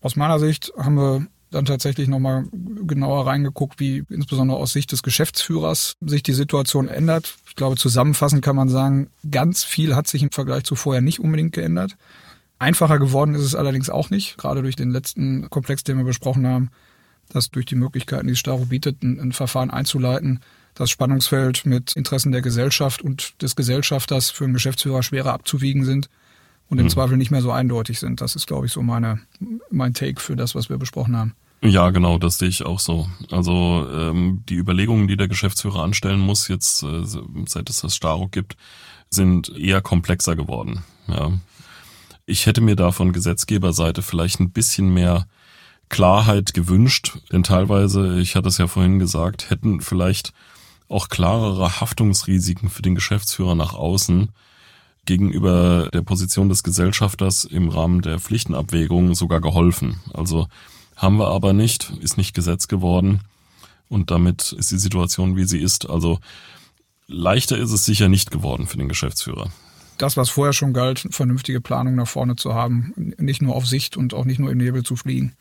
Aus 0.00 0.16
meiner 0.16 0.38
Sicht 0.38 0.72
haben 0.76 0.96
wir 0.96 1.26
dann 1.50 1.64
tatsächlich 1.64 2.08
nochmal 2.08 2.44
genauer 2.52 3.26
reingeguckt, 3.26 3.80
wie 3.80 4.04
insbesondere 4.10 4.58
aus 4.58 4.72
Sicht 4.72 4.92
des 4.92 5.02
Geschäftsführers 5.02 5.94
sich 6.00 6.22
die 6.22 6.34
Situation 6.34 6.88
ändert. 6.88 7.36
Ich 7.48 7.56
glaube, 7.56 7.76
zusammenfassend 7.76 8.42
kann 8.42 8.54
man 8.54 8.68
sagen, 8.68 9.08
ganz 9.30 9.64
viel 9.64 9.96
hat 9.96 10.06
sich 10.06 10.22
im 10.22 10.30
Vergleich 10.30 10.64
zu 10.64 10.76
vorher 10.76 11.00
nicht 11.00 11.20
unbedingt 11.20 11.52
geändert. 11.52 11.96
Einfacher 12.58 12.98
geworden 12.98 13.34
ist 13.34 13.42
es 13.42 13.54
allerdings 13.54 13.90
auch 13.90 14.10
nicht, 14.10 14.36
gerade 14.36 14.62
durch 14.62 14.76
den 14.76 14.90
letzten 14.90 15.48
Komplex, 15.48 15.84
den 15.84 15.96
wir 15.96 16.04
besprochen 16.04 16.46
haben, 16.46 16.70
dass 17.28 17.50
durch 17.50 17.66
die 17.66 17.76
Möglichkeiten, 17.76 18.26
die 18.26 18.36
Staro 18.36 18.64
bietet, 18.64 19.02
ein, 19.02 19.20
ein 19.20 19.32
Verfahren 19.32 19.70
einzuleiten, 19.70 20.40
das 20.74 20.90
Spannungsfeld 20.90 21.66
mit 21.66 21.94
Interessen 21.94 22.32
der 22.32 22.42
Gesellschaft 22.42 23.02
und 23.02 23.40
des 23.42 23.56
Gesellschafters 23.56 24.30
für 24.30 24.44
einen 24.44 24.54
Geschäftsführer 24.54 25.02
schwerer 25.02 25.32
abzuwiegen 25.32 25.84
sind 25.84 26.08
und 26.68 26.78
im 26.78 26.84
mhm. 26.84 26.90
Zweifel 26.90 27.16
nicht 27.16 27.30
mehr 27.30 27.42
so 27.42 27.50
eindeutig 27.50 27.98
sind. 27.98 28.20
Das 28.20 28.36
ist, 28.36 28.46
glaube 28.46 28.66
ich, 28.66 28.72
so 28.72 28.82
meine, 28.82 29.20
mein 29.70 29.94
Take 29.94 30.20
für 30.20 30.36
das, 30.36 30.54
was 30.54 30.68
wir 30.68 30.78
besprochen 30.78 31.16
haben. 31.16 31.34
Ja, 31.60 31.90
genau, 31.90 32.18
das 32.18 32.38
sehe 32.38 32.48
ich 32.48 32.64
auch 32.64 32.78
so. 32.78 33.08
Also 33.32 33.86
ähm, 33.92 34.44
die 34.48 34.54
Überlegungen, 34.54 35.08
die 35.08 35.16
der 35.16 35.26
Geschäftsführer 35.26 35.82
anstellen 35.82 36.20
muss, 36.20 36.46
jetzt 36.46 36.84
äh, 36.84 37.02
seit 37.46 37.68
es 37.68 37.80
das 37.80 37.96
Staruk 37.96 38.30
gibt, 38.30 38.56
sind 39.10 39.48
eher 39.56 39.80
komplexer 39.80 40.36
geworden. 40.36 40.84
Ja. 41.08 41.32
Ich 42.30 42.44
hätte 42.44 42.60
mir 42.60 42.76
da 42.76 42.92
von 42.92 43.14
Gesetzgeberseite 43.14 44.02
vielleicht 44.02 44.38
ein 44.38 44.50
bisschen 44.50 44.92
mehr 44.92 45.26
Klarheit 45.88 46.52
gewünscht, 46.52 47.20
denn 47.32 47.42
teilweise, 47.42 48.20
ich 48.20 48.36
hatte 48.36 48.48
es 48.48 48.58
ja 48.58 48.66
vorhin 48.66 48.98
gesagt, 48.98 49.48
hätten 49.48 49.80
vielleicht 49.80 50.34
auch 50.90 51.08
klarere 51.08 51.80
Haftungsrisiken 51.80 52.68
für 52.68 52.82
den 52.82 52.94
Geschäftsführer 52.94 53.54
nach 53.54 53.72
außen 53.72 54.28
gegenüber 55.06 55.88
der 55.94 56.02
Position 56.02 56.50
des 56.50 56.62
Gesellschafters 56.62 57.46
im 57.46 57.70
Rahmen 57.70 58.02
der 58.02 58.18
Pflichtenabwägung 58.18 59.14
sogar 59.14 59.40
geholfen. 59.40 59.98
Also 60.12 60.48
haben 60.96 61.16
wir 61.16 61.28
aber 61.28 61.54
nicht, 61.54 61.94
ist 62.00 62.18
nicht 62.18 62.34
Gesetz 62.34 62.68
geworden 62.68 63.22
und 63.88 64.10
damit 64.10 64.52
ist 64.52 64.70
die 64.70 64.78
Situation, 64.78 65.36
wie 65.36 65.44
sie 65.44 65.60
ist. 65.60 65.88
Also 65.88 66.20
leichter 67.06 67.56
ist 67.56 67.72
es 67.72 67.86
sicher 67.86 68.10
nicht 68.10 68.30
geworden 68.30 68.66
für 68.66 68.76
den 68.76 68.90
Geschäftsführer. 68.90 69.50
Das, 69.98 70.16
was 70.16 70.30
vorher 70.30 70.52
schon 70.52 70.72
galt, 70.72 71.08
vernünftige 71.10 71.60
Planung 71.60 71.96
nach 71.96 72.08
vorne 72.08 72.36
zu 72.36 72.54
haben, 72.54 72.92
nicht 73.18 73.42
nur 73.42 73.54
auf 73.54 73.66
Sicht 73.66 73.96
und 73.96 74.14
auch 74.14 74.24
nicht 74.24 74.38
nur 74.38 74.50
im 74.50 74.58
Nebel 74.58 74.84
zu 74.84 74.96
fliegen 74.96 75.34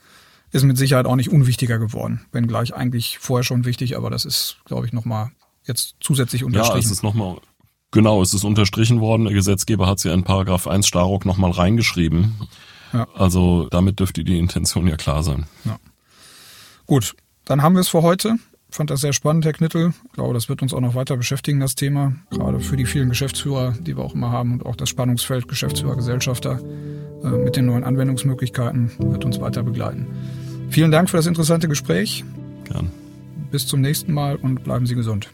ist 0.52 0.64
mit 0.64 0.78
Sicherheit 0.78 1.06
auch 1.06 1.16
nicht 1.16 1.30
unwichtiger 1.30 1.78
geworden. 1.78 2.26
Wenngleich 2.32 2.74
eigentlich 2.74 3.20
vorher 3.20 3.44
schon 3.44 3.66
wichtig, 3.66 3.98
aber 3.98 4.10
das 4.10 4.26
ist, 4.26 4.58
glaube 4.66 4.86
ich, 4.86 4.94
nochmal 4.94 5.32
jetzt 5.66 5.96
zusätzlich 6.00 6.44
unterstrichen. 6.44 6.82
Ja, 6.82 6.86
es 6.86 6.92
ist 6.92 7.04
nochmal, 7.04 7.38
genau, 7.92 8.22
es 8.22 8.34
ist 8.34 8.44
unterstrichen 8.44 9.02
worden. 9.02 9.26
Der 9.26 9.34
Gesetzgeber 9.34 9.88
hat 9.88 10.00
sie 10.00 10.12
in 10.12 10.24
Paragraph 10.24 10.68
1 10.68 10.88
Staruk 10.88 11.26
nochmal 11.26 11.52
reingeschrieben. 11.52 12.36
Ja. 12.94 13.08
Also 13.16 13.68
damit 13.70 14.00
dürfte 14.00 14.24
die 14.24 14.40
Intention 14.40 14.88
ja 14.88 14.96
klar 14.96 15.24
sein. 15.24 15.46
Ja. 15.66 15.78
Gut, 16.86 17.16
dann 17.44 17.62
haben 17.62 17.76
wir 17.76 17.82
es 17.82 17.90
für 17.90 18.02
heute. 18.02 18.36
Ich 18.70 18.76
fand 18.76 18.90
das 18.90 19.02
sehr 19.02 19.14
spannend, 19.14 19.46
Herr 19.46 19.54
Knittel. 19.54 19.94
Ich 20.06 20.12
glaube, 20.14 20.34
das 20.34 20.50
wird 20.50 20.62
uns 20.62 20.74
auch 20.74 20.82
noch 20.82 20.94
weiter 20.94 21.16
beschäftigen, 21.18 21.60
das 21.60 21.76
Thema. 21.76 22.14
Gerade 22.30 22.60
für 22.60 22.76
die 22.76 22.86
vielen 22.86 23.10
Geschäftsführer, 23.10 23.74
die 23.80 23.96
wir 23.96 24.04
auch 24.04 24.14
immer 24.14 24.32
haben 24.32 24.52
und 24.52 24.66
auch 24.66 24.76
das 24.76 24.90
Spannungsfeld 24.90 25.48
Geschäftsführer, 25.48 25.96
Gesellschafter 25.96 26.60
äh, 27.24 27.28
mit 27.30 27.56
den 27.56 27.66
neuen 27.66 27.84
Anwendungsmöglichkeiten 27.84 28.92
wird 29.00 29.26
uns 29.26 29.40
weiter 29.40 29.64
begleiten. 29.64 30.08
Vielen 30.70 30.92
Dank 30.92 31.10
für 31.10 31.18
das 31.18 31.28
interessante 31.28 31.68
Gespräch. 31.68 32.26
Gern. 32.66 32.92
Bis 33.52 33.66
zum 33.66 33.82
nächsten 33.82 34.14
Mal 34.14 34.36
und 34.36 34.64
bleiben 34.64 34.86
Sie 34.86 34.96
gesund. 34.96 35.30